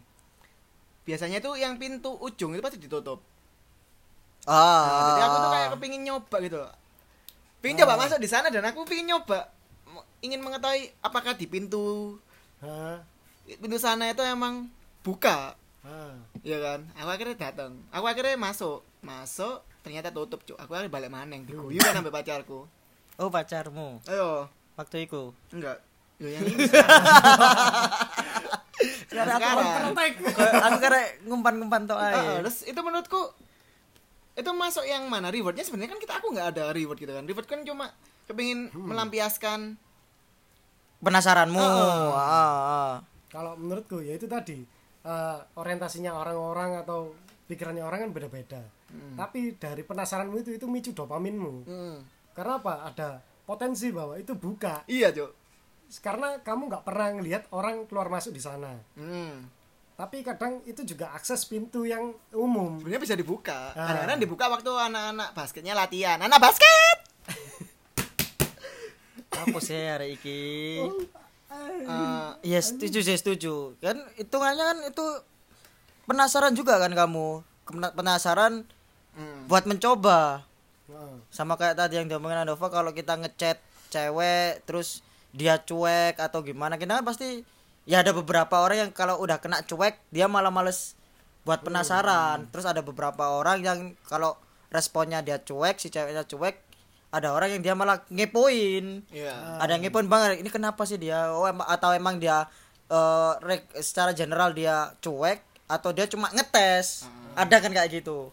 [1.04, 3.20] Biasanya itu yang pintu ujung itu pasti ditutup.
[4.48, 6.60] Nah, ah jadi aku tuh kayak kepingin nyoba gitu.
[7.62, 9.54] Pingin coba masuk di sana dan aku pingin nyoba
[10.22, 12.18] ingin mengetahui apakah di pintu
[12.62, 13.02] Hah?
[13.46, 14.70] pintu sana itu emang
[15.02, 16.14] buka Ah.
[16.46, 20.58] ya kan aku akhirnya datang aku akhirnya masuk masuk ternyata tutup cuk.
[20.58, 22.66] Aku akhirnya balik maneng diguyu kan sampai pacarku.
[23.20, 24.02] Oh pacarmu?
[24.08, 24.48] Ayo.
[24.78, 25.78] Waktu itu enggak.
[26.22, 26.70] Yo, yang ini.
[29.12, 29.38] Sekarang.
[29.38, 29.94] aku.
[29.94, 32.14] Kayak- aku kira ngumpan-ngumpan tok ae.
[32.14, 33.22] Ah, terus itu menurutku
[34.32, 35.28] itu masuk yang mana?
[35.30, 37.26] Rewardnya sebenarnya kan kita aku nggak ada reward gitu kan.
[37.28, 37.92] Reward kan cuma
[38.26, 39.76] kepingin melampiaskan
[41.04, 41.60] penasaranmu.
[41.60, 42.14] Oh.
[42.16, 42.94] ah, ah.
[43.28, 44.62] Kalau menurutku ya itu tadi
[45.04, 47.12] eh, orientasinya orang-orang atau
[47.52, 48.60] pikirannya orang kan beda-beda.
[49.14, 51.52] Tapi dari penasaranmu itu itu micu dopaminmu.
[51.64, 51.98] Hmm.
[52.32, 52.86] Karena apa?
[52.86, 54.82] Ada potensi bahwa itu buka.
[54.88, 55.30] iya cuk
[56.00, 58.72] Karena kamu nggak pernah ngelihat orang keluar masuk di sana.
[58.96, 59.60] hmm.
[59.92, 62.80] Tapi kadang itu juga akses pintu yang umum.
[62.80, 63.86] sebenarnya bisa dibuka Ah.
[63.86, 66.98] kadang-kadang dibuka waktu anak-anak basketnya latihan anak basket
[69.34, 70.40] apa sih hari iki
[71.52, 75.06] Eh, Iya setuju sih setuju kan hitungannya kan itu
[76.06, 77.44] penasaran juga kan kamu?
[77.96, 78.66] Penasaran
[79.16, 79.48] hmm.
[79.48, 80.46] buat mencoba.
[81.32, 83.58] Sama kayak tadi yang diomongin Andova kalau kita ngechat
[83.92, 87.44] cewek terus dia cuek atau gimana kita kan pasti
[87.88, 91.00] ya ada beberapa orang yang kalau udah kena cuek dia malah males
[91.48, 92.52] buat penasaran.
[92.52, 94.36] Terus ada beberapa orang yang kalau
[94.72, 96.60] responnya dia cuek si ceweknya cuek
[97.12, 99.04] ada orang yang dia malah ngepoin.
[99.12, 99.60] Iya.
[99.60, 101.32] ada yang ngepoin banget ini kenapa sih dia?
[101.32, 102.48] Oh atau emang dia
[103.40, 107.08] rek- secara general dia cuek atau dia cuma ngetes.
[107.32, 108.28] Ada kan kayak gitu.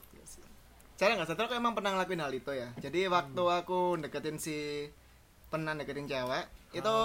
[0.98, 2.68] Cara nggak sadar aku emang pernah ngelakuin hal itu ya.
[2.82, 4.90] Jadi waktu aku deketin si
[5.46, 6.96] pernah deketin cewek itu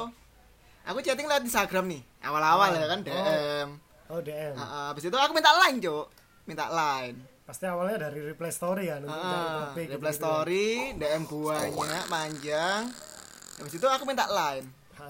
[0.83, 2.01] aku chatting lewat Instagram nih.
[2.25, 3.69] Awal-awal ya kan DM
[4.09, 6.05] oh DM Ah, ah, habis itu aku minta line cok
[6.49, 7.17] minta line.
[7.45, 10.25] Pasti awalnya dari reply story cari Ah, topik reply gitu-gitu.
[10.25, 10.67] story
[10.97, 11.23] DM
[11.77, 12.81] banyak panjang.
[13.61, 14.65] Habis itu aku minta line.
[14.97, 15.07] Ha.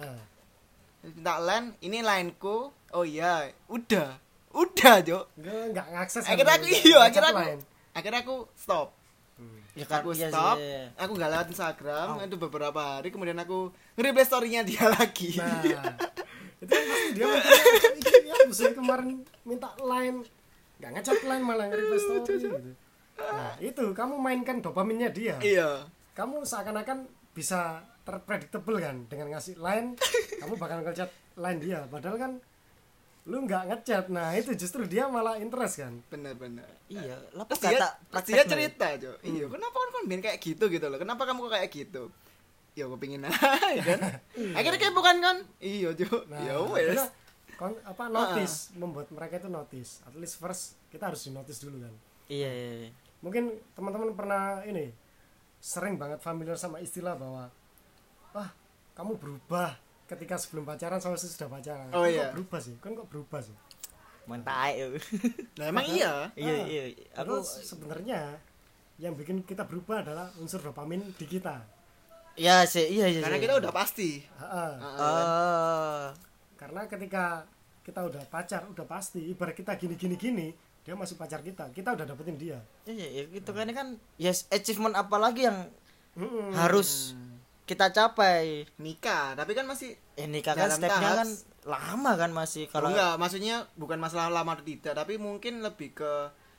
[1.08, 2.68] minta line ini lineku.
[2.94, 4.20] Oh iya udah
[4.54, 5.26] udah cok
[5.74, 7.62] Nggak ngakses akhirnya aku iya ngechat akhirnya aku
[7.94, 8.88] akhirnya aku stop.
[9.74, 10.58] Ya kan aku iya stop.
[10.62, 10.86] sih.
[10.94, 15.34] aku nggak lewat Instagram itu beberapa hari kemudian aku reply storynya dia lagi.
[15.42, 15.98] Nah
[16.64, 19.10] itu kan pasti dia mikirnya "Ih, ya kemarin
[19.44, 20.24] minta line.
[20.80, 22.58] Nggak ngechat line malah nge-reply story gitu.
[23.18, 25.36] Nah itu kamu mainkan dopaminnya dia.
[25.42, 25.90] Iya.
[26.14, 29.98] Kamu seakan-akan bisa terpredictable kan dengan ngasih line
[30.42, 31.86] kamu bakal ngechat line dia.
[31.90, 32.32] Padahal kan
[33.24, 35.94] lu nggak ngechat nah itu justru dia malah interest kan?
[36.12, 39.16] Benar-benar iya lah kata dia, terus dia cerita Jo.
[39.24, 41.00] Iya kenapa kan kan kayak gitu gitu loh?
[41.00, 42.04] Kenapa kamu kok kayak gitu?
[42.76, 43.40] Ya aku pingin aja
[43.80, 44.00] kan?
[44.54, 45.38] Akhirnya kayak bukan kan?
[45.58, 46.28] Iya Jo.
[46.28, 47.00] Nah ya wes.
[47.56, 48.76] kon- apa notice.
[48.76, 50.04] Membuat mereka itu notice.
[50.04, 51.94] At least first kita harus di notice dulu kan?
[52.28, 52.92] Iya iya iya.
[53.20, 54.92] mungkin teman-teman pernah ini
[55.64, 57.48] sering banget familiar sama istilah bahwa
[58.36, 58.52] wah
[58.94, 61.88] kamu berubah ketika sebelum pacaran sama sesudah pacaran.
[61.92, 62.28] Oh, Kan iya.
[62.28, 62.76] kok berubah sih?
[62.80, 63.56] Kan kok berubah sih?
[64.24, 64.80] Mentai
[65.60, 66.32] nah emang iya?
[66.34, 66.84] Iya Ah, iya.
[67.20, 68.40] Aku sebenarnya
[68.96, 71.60] yang bikin kita berubah adalah unsur dopamin di kita.
[72.34, 73.44] Ya sih iya iya karena sih.
[73.46, 74.10] kita udah pasti.
[74.40, 76.08] Oh.
[76.56, 77.44] Karena ketika
[77.84, 80.48] kita udah pacar udah pasti ibarat kita gini gini gini
[80.84, 82.60] dia masih pacar kita kita udah dapetin dia.
[82.88, 85.68] Iya iya itu kan kan yes achievement apa lagi yang
[86.56, 87.12] harus
[87.64, 91.30] kita capai nikah tapi kan masih eh nikah kan stepnya tahap- kan
[91.64, 96.12] lama kan masih kalau enggak maksudnya bukan masalah lama atau tidak tapi mungkin lebih ke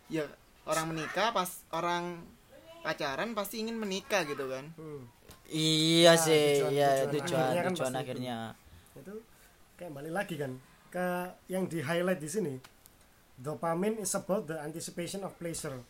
[0.08, 0.24] ya
[0.64, 2.24] orang menikah pas orang
[2.80, 5.04] pacaran pasti ingin menikah gitu kan Hmm.
[5.46, 8.00] iya Nah, sih tujuan- iya tujuan tujuan akhirnya kan tujuan pasti itu.
[8.02, 8.36] akhirnya
[8.94, 9.14] itu
[9.76, 10.52] kayak balik lagi kan
[10.88, 11.06] ke
[11.48, 12.54] yang di highlight di sini
[13.36, 15.84] dopamine is about the anticipation of pleasure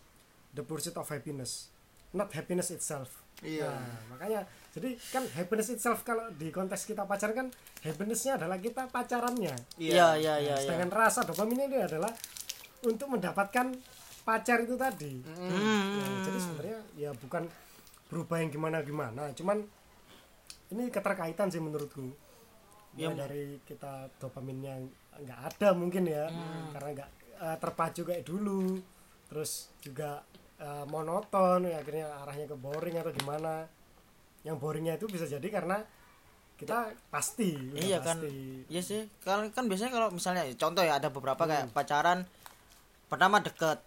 [0.50, 1.70] the pursuit of happiness
[2.10, 3.66] not happiness itself Iya.
[3.66, 4.40] nah, makanya
[4.74, 7.48] jadi kan happiness itself kalau di konteks kita pacaran kan
[7.80, 12.10] happinessnya adalah kita pacarannya iya iya iya Nah, iya sedangkan rasa dopamin ini adalah
[12.82, 13.70] untuk mendapatkan
[14.20, 15.94] pacar itu tadi Hmm.
[15.94, 17.46] Nah, jadi sebenarnya ya bukan
[18.04, 19.62] berubah yang gimana gimana cuman
[20.68, 22.10] ini keterkaitan sih menurutku
[22.94, 23.10] Ya.
[23.10, 24.78] Mulai dari kita dopaminnya
[25.16, 26.70] nggak ada mungkin ya Hmm.
[26.70, 28.78] karena nggak eh, terpacu kayak dulu
[29.26, 30.22] terus juga
[30.56, 33.66] eh, monoton ya akhirnya arahnya ke boring atau gimana
[34.44, 35.80] yang boringnya itu bisa jadi karena
[36.54, 38.20] kita pasti iya kan.
[38.20, 38.62] pasti.
[38.68, 39.02] iya sih.
[39.20, 41.74] Kan kan biasanya kalau misalnya contoh ya ada beberapa kayak Hmm.
[41.74, 42.18] pacaran
[43.06, 43.80] pertama deket.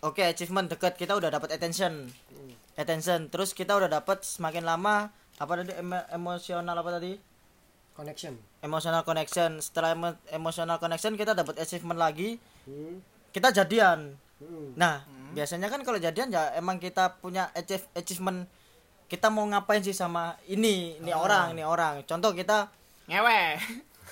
[0.00, 2.06] Oke achievement deket kita udah dapat attention.
[2.06, 2.52] Hmm.
[2.74, 3.26] attention.
[3.28, 7.16] Terus kita udah dapat semakin lama apa tadi emo- emosional apa tadi?
[7.92, 8.34] Connection.
[8.60, 9.58] Emotional connection.
[9.58, 12.36] Setelah emo- emotional connection kita dapat achievement lagi.
[12.64, 13.00] Hmm.
[13.30, 14.14] kita jadian.
[14.34, 14.74] Hmm.
[14.74, 18.46] nah biasanya kan kalau jadian ya emang kita punya achieve- achievement
[19.14, 21.20] kita mau ngapain sih sama ini ini Ah.
[21.20, 22.66] orang ini orang contoh kita
[23.06, 23.54] ngewe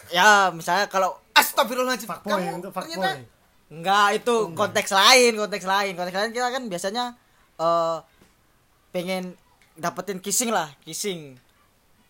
[0.09, 3.19] ya misalnya kalau astagfirullahaladzim fuckboy kamu untuk ternyata
[3.67, 5.97] Enggak, itu konteks lain, konteks lain.
[5.97, 7.17] Konteks lain kita kan biasanya
[7.57, 7.97] eh
[8.91, 9.33] pengen
[9.75, 11.41] dapetin kissing lah, kissing.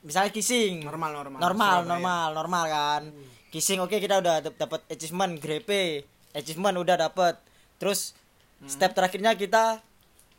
[0.02, 0.83] Misalnya kissing.
[0.83, 1.87] normal normal Normal, Surabaya.
[1.87, 3.02] normal, normal kan.
[3.48, 6.02] Kissing oke kita udah dap- dapet achievement grepe.
[6.35, 7.38] Achievement udah dapet.
[7.78, 8.18] Terus
[8.64, 9.78] step terakhirnya kita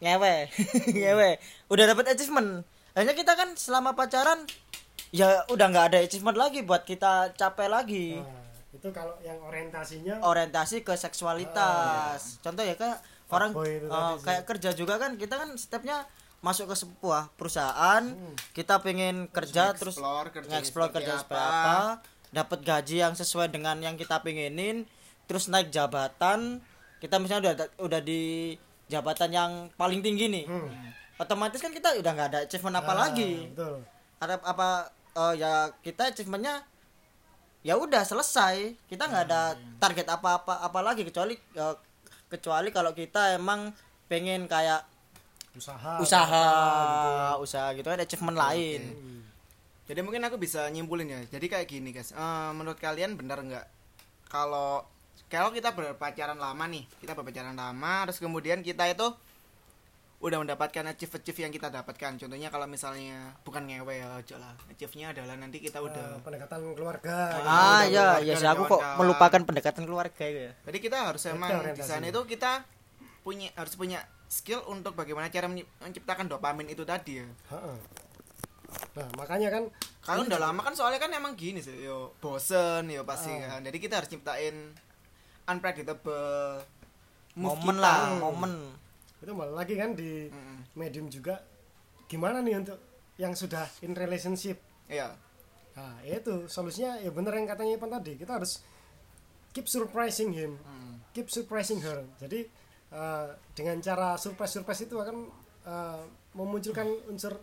[0.03, 0.51] ngewe.
[0.99, 1.39] ngewe.
[1.71, 2.67] Udah dapet achievement.
[2.93, 4.43] Hanya kita kan selama pacaran
[5.09, 10.25] ya udah nggak ada achievement lagi buat kita capai lagi Nah, itu kalau yang orientasinya
[10.25, 12.41] orientasi ke seksualitas.
[12.41, 12.97] Contoh ya kayak
[13.29, 14.25] orang Fuckboy itu eh, tadi sih.
[14.25, 15.97] kayak kerja juga kan kita kan stepnya
[16.43, 18.03] masuk ke sebuah perusahaan,
[18.51, 21.21] kita pengen kerja terus nge-explore seperti kerja apa.
[21.23, 21.79] seperti apa,
[22.35, 24.83] dapat gaji yang sesuai dengan yang kita pengenin,
[25.23, 26.59] terus naik jabatan,
[26.99, 28.59] kita misalnya udah udah di
[28.93, 30.45] jabatan yang paling tinggi nih.
[31.15, 33.49] Otomatis kan kita udah nggak ada achievement apa Nah, lagi.
[33.49, 33.81] betul.
[34.17, 34.67] Ada apa
[35.13, 36.61] eh, ya kita achievementnya
[37.61, 38.77] ya udah selesai.
[38.85, 39.41] Kita nggak ada
[39.77, 41.75] target apa apa apa lagi kecuali eh,
[42.27, 43.73] kecuali kalau kita emang
[44.05, 44.85] pengen kayak
[45.53, 48.81] usaha usaha apa usaha gitu kan achievement lain.
[49.83, 51.19] Jadi mungkin aku bisa nyimpulin ya.
[51.29, 52.09] Jadi kayak gini guys.
[52.09, 53.65] Eh, menurut kalian benar nggak
[54.25, 54.81] kalau
[55.33, 59.09] kalau kita berpacaran lama nih, kita berpacaran lama, terus kemudian kita itu
[60.21, 62.15] udah mendapatkan achieve achieve yang kita dapatkan.
[62.15, 64.53] Contohnya kalau misalnya bukan ngewe ya, ojo lah.
[64.69, 65.89] Achieve-nya adalah nanti kita gitu.
[65.89, 66.05] udah.
[66.15, 70.77] Eh, pendekatan keluarga Ah, ah ya ya sih aku kok melupakan pendekatan keluarga ya Jadi
[70.79, 72.63] kita harus emang di sana itu kita
[73.19, 73.99] punya harus punya
[74.31, 77.27] skill untuk bagaimana cara menciptakan dopamin itu tadi ya.
[78.95, 79.63] Nah, makanya kan
[80.01, 83.57] kalau udah lama kan soalnya kan emang gini sih yo bosen yo pasti Ah.
[83.57, 84.73] kan jadi kita harus ciptain
[85.45, 86.61] unpredictable
[87.33, 87.83] move momen kita.
[87.83, 88.53] lah momen
[89.23, 90.57] itu malah lagi kan di Mm-mm.
[90.75, 91.39] medium juga
[92.05, 92.77] gimana nih untuk
[93.15, 95.15] yang sudah in relationship iya
[95.73, 98.61] nah itu solusinya ya bener yang katanya Ipan tadi kita harus
[99.51, 101.01] keep surprising him Mm.
[101.11, 102.45] keep surprising her jadi
[102.91, 103.27] eh,
[103.57, 105.17] dengan cara surprise surprise itu akan
[105.65, 106.01] eh,
[106.33, 107.37] memunculkan unsur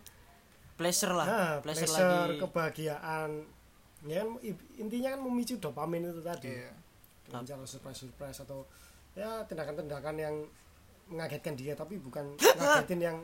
[0.79, 3.29] pleasure lah nah, pleasure, pleasure, lagi kebahagiaan
[4.01, 4.29] ya kan,
[4.79, 6.71] intinya kan memicu dopamin itu tadi Iya.
[7.31, 8.67] Dengan cara surprise surprise atau
[9.15, 10.35] ya tindakan-tindakan yang
[11.07, 13.17] mengagetkan dia tapi bukan ngagetin yang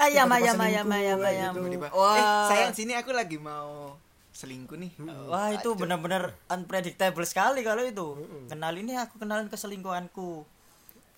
[0.00, 1.52] ayam ayam ayam ayam ayam
[1.92, 4.00] wah eh sayang sini aku lagi mau
[4.34, 4.92] selingkuh nih.
[5.30, 8.18] Wah itu benar-benar unpredictable sekali kalau itu.
[8.50, 10.42] Kenal ini aku kenalin keselingkuhanku.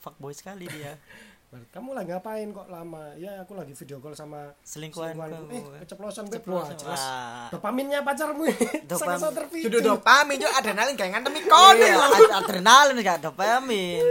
[0.04, 1.00] Fuckboy sekali dia
[1.68, 3.12] kamu lagi ngapain kok lama?
[3.14, 5.20] Ya aku lagi video call sama Selingkuhanku.
[5.48, 6.64] eh keceplosan gue Keceplosan.
[6.64, 7.48] wah jelas Wah.
[7.50, 8.44] dopaminnya pacarmu.
[8.88, 14.04] Dopam- sangat terpicu Dudu dopamin juga adrenalin kayak ngantem kon Iya, ad- adrenalin gak dopamin.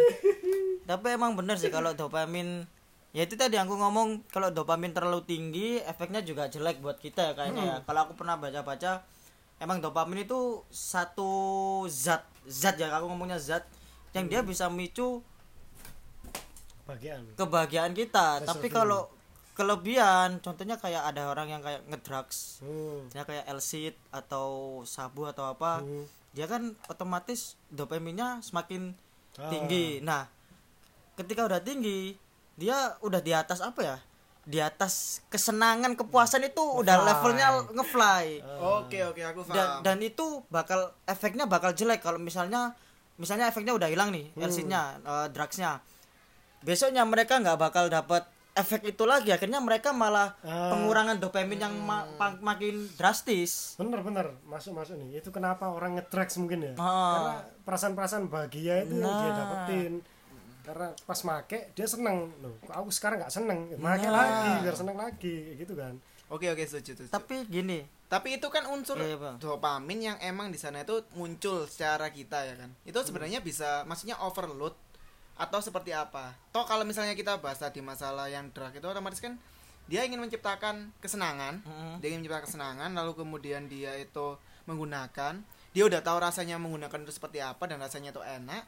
[0.84, 2.63] Tapi emang bener sih kalau dopamin.
[3.10, 7.34] Ya itu tadi aku ngomong kalau dopamin terlalu tinggi efeknya juga jelek buat kita ya
[7.34, 7.77] kayaknya ya.
[7.81, 9.08] Kalau aku pernah baca-baca
[9.58, 11.31] emang dopamin itu satu
[11.86, 13.63] zat zat ya aku ngomongnya zat
[14.12, 15.23] yang dia bisa memicu
[16.86, 18.41] bagian kebahagiaan kita.
[18.41, 19.10] Tapi kalau
[19.54, 22.60] kelebihan contohnya kayak ada orang yang kayak ngedrugs.
[22.60, 23.08] Hmm.
[23.10, 24.48] ya kayak LSD atau
[24.84, 26.04] sabu atau apa Hmm.
[26.32, 28.91] dia kan otomatis dopaminnya semakin
[29.36, 29.48] Ah.
[29.48, 30.00] tinggi.
[30.00, 30.28] Nah
[31.15, 32.19] ketika udah tinggi
[32.54, 33.98] dia udah di atas apa ya?
[34.45, 38.45] Di atas kesenangan kepuasan itu udah levelnya ngefly.
[38.62, 39.80] Oke oke aku dan, paham.
[39.82, 42.76] dan itu bakal efeknya bakal jelek kalau misalnya
[43.15, 44.43] misalnya efeknya udah hilang nih Hmm.
[44.43, 45.80] LSD-nya eh, drugsnya
[46.65, 49.30] besoknya mereka nggak bakal dapat efek itu lagi.
[49.30, 50.71] Akhirnya mereka malah Ah.
[50.71, 53.75] pengurangan dopamin yang ma- pa- makin drastis.
[53.75, 54.34] Bener bener.
[54.43, 55.19] Masuk masuk nih.
[55.19, 56.73] Itu kenapa orang ngedrugs mungkin ya?
[56.75, 57.13] Ah.
[57.13, 59.38] karena perasaan-perasaan bahagia itu yang dia Nah.
[59.38, 59.93] dapetin.
[60.62, 62.32] Karena pas make dia seneng.
[62.39, 63.60] Loh kok aku sekarang nggak seneng?
[63.75, 64.13] Make Nah.
[64.15, 65.93] lagi biar seneng lagi gitu kan.
[66.25, 67.12] Oke oke setuju setuju.
[67.12, 67.86] Tapi gini.
[68.06, 69.36] Tapi itu kan unsur Iya, Bang.
[69.38, 72.69] dopamin yang emang di sana itu muncul secara kita ya kan.
[72.82, 74.78] Itu sebenarnya bisa maksudnya overload
[75.36, 76.32] atau seperti apa?
[76.56, 79.36] Toh kalau misalnya kita bahas tadi masalah yang drug itu otomatis kan
[79.86, 81.62] dia ingin menciptakan kesenangan.
[81.62, 82.02] Mm-mm.
[82.02, 85.43] dia ingin menciptakan kesenangan lalu kemudian dia itu menggunakan.
[85.76, 88.63] Dia udah tahu rasanya menggunakan itu seperti apa dan rasanya itu enak.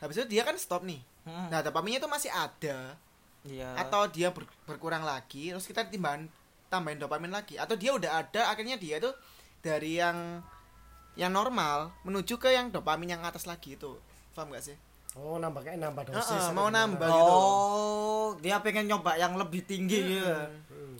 [0.00, 1.04] Habis itu dia kan stop nih.
[1.24, 1.48] Mm.
[1.52, 2.96] nah dopaminnya itu masih ada.
[3.44, 3.76] Iya.
[3.76, 6.32] Atau dia ber- berkurang lagi terus kita timbangan
[6.72, 7.60] tambahin dopamin lagi.
[7.60, 9.12] Atau dia udah ada akhirnya dia tuh
[9.60, 10.40] dari yang
[11.14, 14.00] yang normal menuju ke yang dopamin yang atas lagi itu.
[14.32, 16.78] Paham gak sih oh nambah kayak nambah dosis atau mau gimana.
[16.84, 17.08] nambah.
[17.08, 20.34] gitu oh dia pengen nyoba yang lebih tinggi gitu
[20.66, 20.96] Hmm.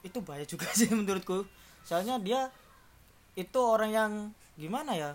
[0.00, 1.42] itu bahaya juga sih menurutku
[1.82, 2.48] soalnya dia
[3.34, 4.12] itu orang yang
[4.54, 5.10] gimana ya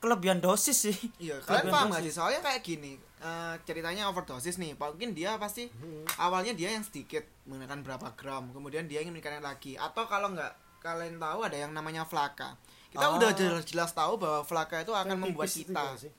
[0.00, 2.06] kelebihan dosis sih iya kalian Kelebihan paham gak dosis.
[2.06, 5.68] sih soalnya kayak gini eh, ceritanya overdosis nih mungkin dia pasti
[6.16, 10.52] awalnya dia yang sedikit menggunakan berapa gram kemudian dia ingin meningkatkan lagi atau kalau nggak
[10.80, 12.56] kalian tahu ada yang namanya flaka
[12.88, 13.12] kita Ah.
[13.12, 16.10] udah jelas-jelas tahu bahwa flaka itu akan Kayak membuat kita sih?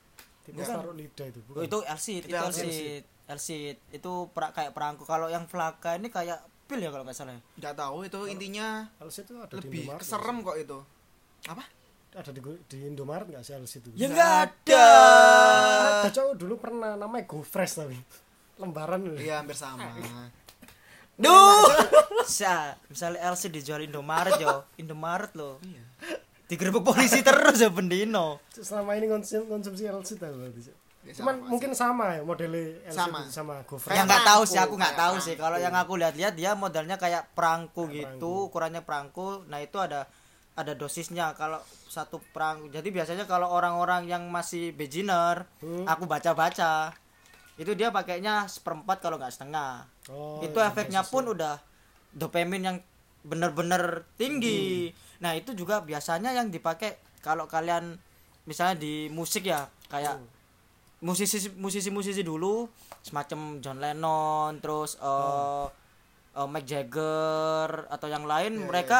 [0.43, 0.65] Bukan.
[0.73, 2.65] taruh lidah itu Oh, bukan itu LCD Itu itu LCD.
[2.65, 2.73] LCD
[3.27, 7.31] LCD itu pra- kayak perangku kalau yang flaka ini kayak pil ya kalau nggak salah
[7.31, 7.41] ya?
[7.57, 10.79] nggak tahu itu intinya LC itu ada di lebih Indomaret keserem kok itu
[11.45, 11.63] apa
[12.11, 14.87] ada di, di Indomaret nggak sih LC itu ya Nggak ada.
[16.09, 17.95] cowok dulu pernah namanya Go Fresh tapi
[18.61, 19.15] lembaran loh.
[19.15, 19.83] iya hampir sama
[21.13, 21.69] Duh.
[22.23, 25.61] Sa, misalnya LC dijual Indomaret yo, Indomaret lo.
[25.61, 25.83] iya
[26.51, 28.43] Digerebek polisi terus ya bendino.
[28.51, 32.93] selama ini konsum konsumsi LC tahu berarti Ya, cuman sama mungkin sama ya modelnya LC
[32.93, 33.19] Sama.
[33.25, 33.53] sama
[33.89, 37.31] yang nggak tahu sih aku nggak tahu sih kalau yang aku lihat-lihat dia modelnya kayak
[37.31, 38.47] perangku Kayak gitu perangko.
[38.47, 40.05] ukurannya perangku nah itu ada
[40.51, 45.89] ada dosisnya kalau satu perangku jadi biasanya kalau orang-orang yang masih beginner Hmm.
[45.89, 46.93] aku baca-baca
[47.55, 51.13] itu dia pakainya seperempat kalau nggak setengah Oh, itu iya, efeknya dosisnya.
[51.17, 51.55] pun udah
[52.11, 52.77] dopamin yang
[53.21, 54.89] bener-bener tinggi.
[55.19, 57.97] Nah itu juga biasanya yang dipakai kalau kalian
[58.43, 60.17] misalnya di musik ya kayak
[60.99, 62.65] musisi musisi musisi dulu
[63.01, 65.65] semacam John Lennon terus eh
[66.31, 68.99] eh, Mick Jagger atau yang lain Iya, mereka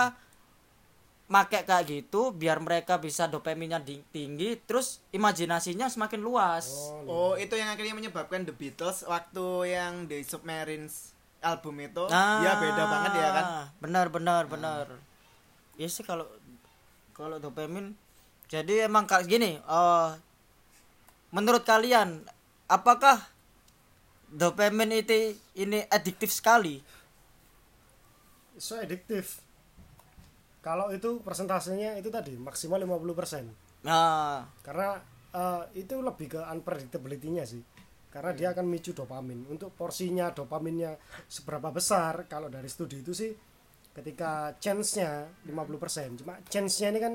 [1.32, 6.92] make kayak gitu biar mereka bisa dopaminnya di- tinggi terus imajinasinya semakin luas.
[7.08, 12.44] Oh, oh itu yang akhirnya menyebabkan The Beatles waktu yang The Submarines album itu Nah,
[12.44, 13.46] ya beda banget ya kan
[13.92, 14.88] Benar benar benar.
[15.76, 16.24] Ya sih kalau
[17.12, 17.92] kalau dopamin
[18.48, 20.10] jadi emang kayak gini, eh
[21.36, 22.24] menurut kalian
[22.72, 23.20] apakah
[24.32, 26.80] dopamin itu ini adiktif sekali?
[28.62, 29.42] so adiktif
[30.62, 33.50] kalau itu persentasenya itu tadi maksimal 50%
[33.82, 34.46] nah.
[34.62, 35.02] Karena
[35.34, 37.60] eh, itu lebih ke unpredictability-nya sih.
[38.12, 39.50] Karena dia akan micu dopamin.
[39.50, 43.51] Untuk porsinya dopaminnya seberapa besar kalau dari studi itu sih
[43.92, 47.14] ketika chance-nya 50% cuma chance-nya ini kan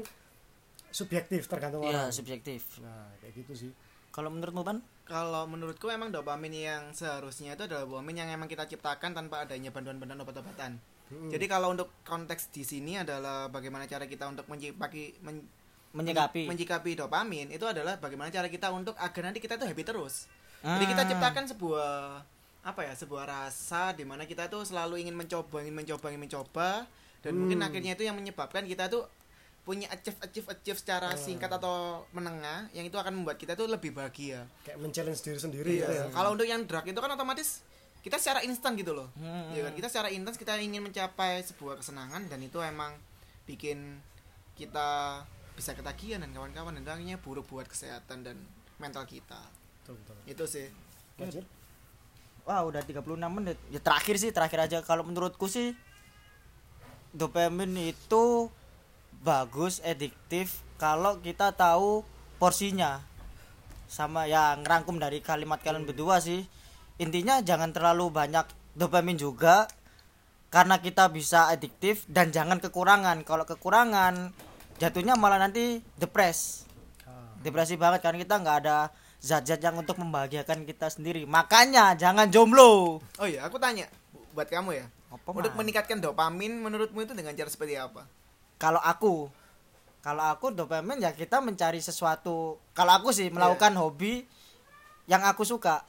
[0.91, 3.71] subjektif tergantung iya orang subjektif nah kayak gitu sih
[4.11, 8.67] kalau menurutmu pan Kalau menurutku emang dopamin yang seharusnya itu adalah dopamin yang emang kita
[8.67, 10.83] ciptakan tanpa adanya bantuan-bantuan obat-obatan.
[11.31, 15.47] Jadi kalau untuk konteks di sini adalah bagaimana cara kita untuk mencipaki men-
[15.95, 20.27] menyikapi menyikapi dopamin itu adalah bagaimana cara kita untuk agar nanti kita tuh happy terus.
[20.59, 21.09] Jadi kita Ah.
[21.09, 21.93] ciptakan sebuah
[22.67, 26.71] apa ya sebuah rasa di mana kita tuh selalu ingin mencoba ingin mencoba ingin mencoba
[27.23, 29.07] dan mungkin akhirnya itu yang menyebabkan kita tuh
[29.63, 33.91] punya achieve achieve achieve secara singkat atau menengah yang itu akan membuat kita tuh lebih
[33.91, 34.47] bahagia.
[34.63, 36.07] kayak men-challenge diri sendiri gitu Iya.
[36.07, 37.67] ya Kalau untuk yang drug itu kan otomatis
[38.07, 39.11] kita secara instan gitu loh.
[39.19, 39.51] Hmm.
[39.51, 39.73] Iya kan?
[39.75, 42.95] Kita secara instan kita ingin mencapai sebuah kesenangan dan itu emang
[43.43, 43.99] bikin
[44.55, 45.23] kita
[45.59, 48.39] bisa ketagihan dan kawan-kawan dan akhirnya buruk buat kesehatan dan
[48.79, 49.51] mental kita.
[49.83, 50.71] betul betul Itu sih.
[51.19, 51.43] Lanjut.
[52.47, 53.59] Wah udah 36 menit.
[53.75, 54.79] Ya terakhir sih terakhir aja.
[54.87, 55.75] Kalau menurutku sih
[57.11, 58.49] Dopamin itu
[59.27, 62.07] Bagus, ediktif Kalau kita tahu
[62.39, 63.03] porsinya.
[63.91, 66.47] Sama yang ngerangkum dari kalimat kalian berdua sih.
[67.03, 68.47] Intinya jangan terlalu banyak
[68.79, 69.67] dopamin juga
[70.47, 73.27] Karena kita bisa ediktif Dan jangan kekurangan.
[73.27, 74.31] Kalau kekurangan
[74.77, 76.69] Jatuhnya malah nanti depres.
[77.09, 78.93] Ah, Depresi banget karena kita nggak ada
[79.27, 81.27] zat-zat yang untuk membahagiakan kita sendiri.
[81.27, 83.03] Makanya jangan jomblo.
[83.19, 83.91] Oh iya, aku tanya
[84.31, 84.87] buat kamu ya.
[85.11, 85.59] Apa, untuk Mas?
[85.59, 88.07] meningkatkan dopamin menurutmu itu dengan cara seperti apa?
[88.63, 89.27] Kalau aku,
[90.07, 92.63] kalau aku dopamin ya kita mencari sesuatu.
[92.71, 94.23] Kalau aku sih melakukan hobi
[95.11, 95.83] yang aku suka.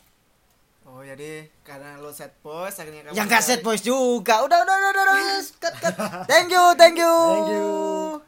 [0.87, 4.39] Oh, jadi karena lo set post akhirnya kamu Yang gak set boys juga.
[4.47, 5.03] Udah udah udah udah.
[5.03, 5.17] udah.
[5.61, 5.93] Cut, cut.
[6.31, 7.11] Thank you, thank you.
[7.11, 8.26] Thank you.